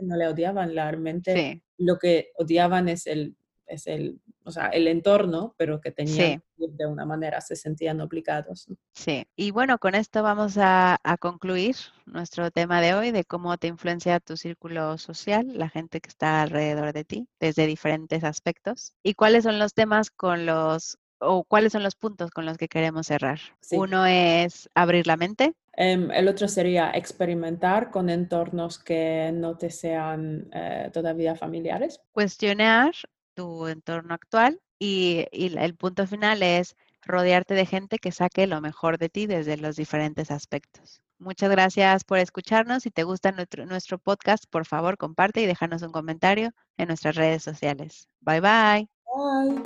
[0.00, 3.36] no le odiaban, realmente lo que odiaban es el
[3.68, 8.66] es el, o sea, el entorno, pero que tenían de una manera, se sentían obligados.
[8.94, 11.76] Sí, y bueno, con esto vamos a, concluir
[12.06, 16.40] nuestro tema de hoy de cómo te influencia tu círculo social, la gente que está
[16.40, 21.72] alrededor de ti, desde diferentes aspectos, y cuáles son los temas con los o cuáles
[21.72, 23.40] son los puntos con los que queremos cerrar.
[23.72, 25.52] Uno es abrir la mente.
[25.72, 32.00] Em, el otro sería experimentar con entornos que no te sean eh, todavía familiares.
[32.12, 32.92] Cuestionar
[33.38, 38.98] tu entorno actual y, el punto final es rodearte de gente que saque lo mejor
[38.98, 41.00] de ti desde los diferentes aspectos.
[41.20, 42.82] Muchas gracias por escucharnos.
[42.82, 47.44] Si te gusta nuestro, podcast, por favor, comparte y déjanos un comentario en nuestras redes
[47.44, 48.08] sociales.
[48.20, 48.88] Bye bye.
[49.06, 49.62] Bye.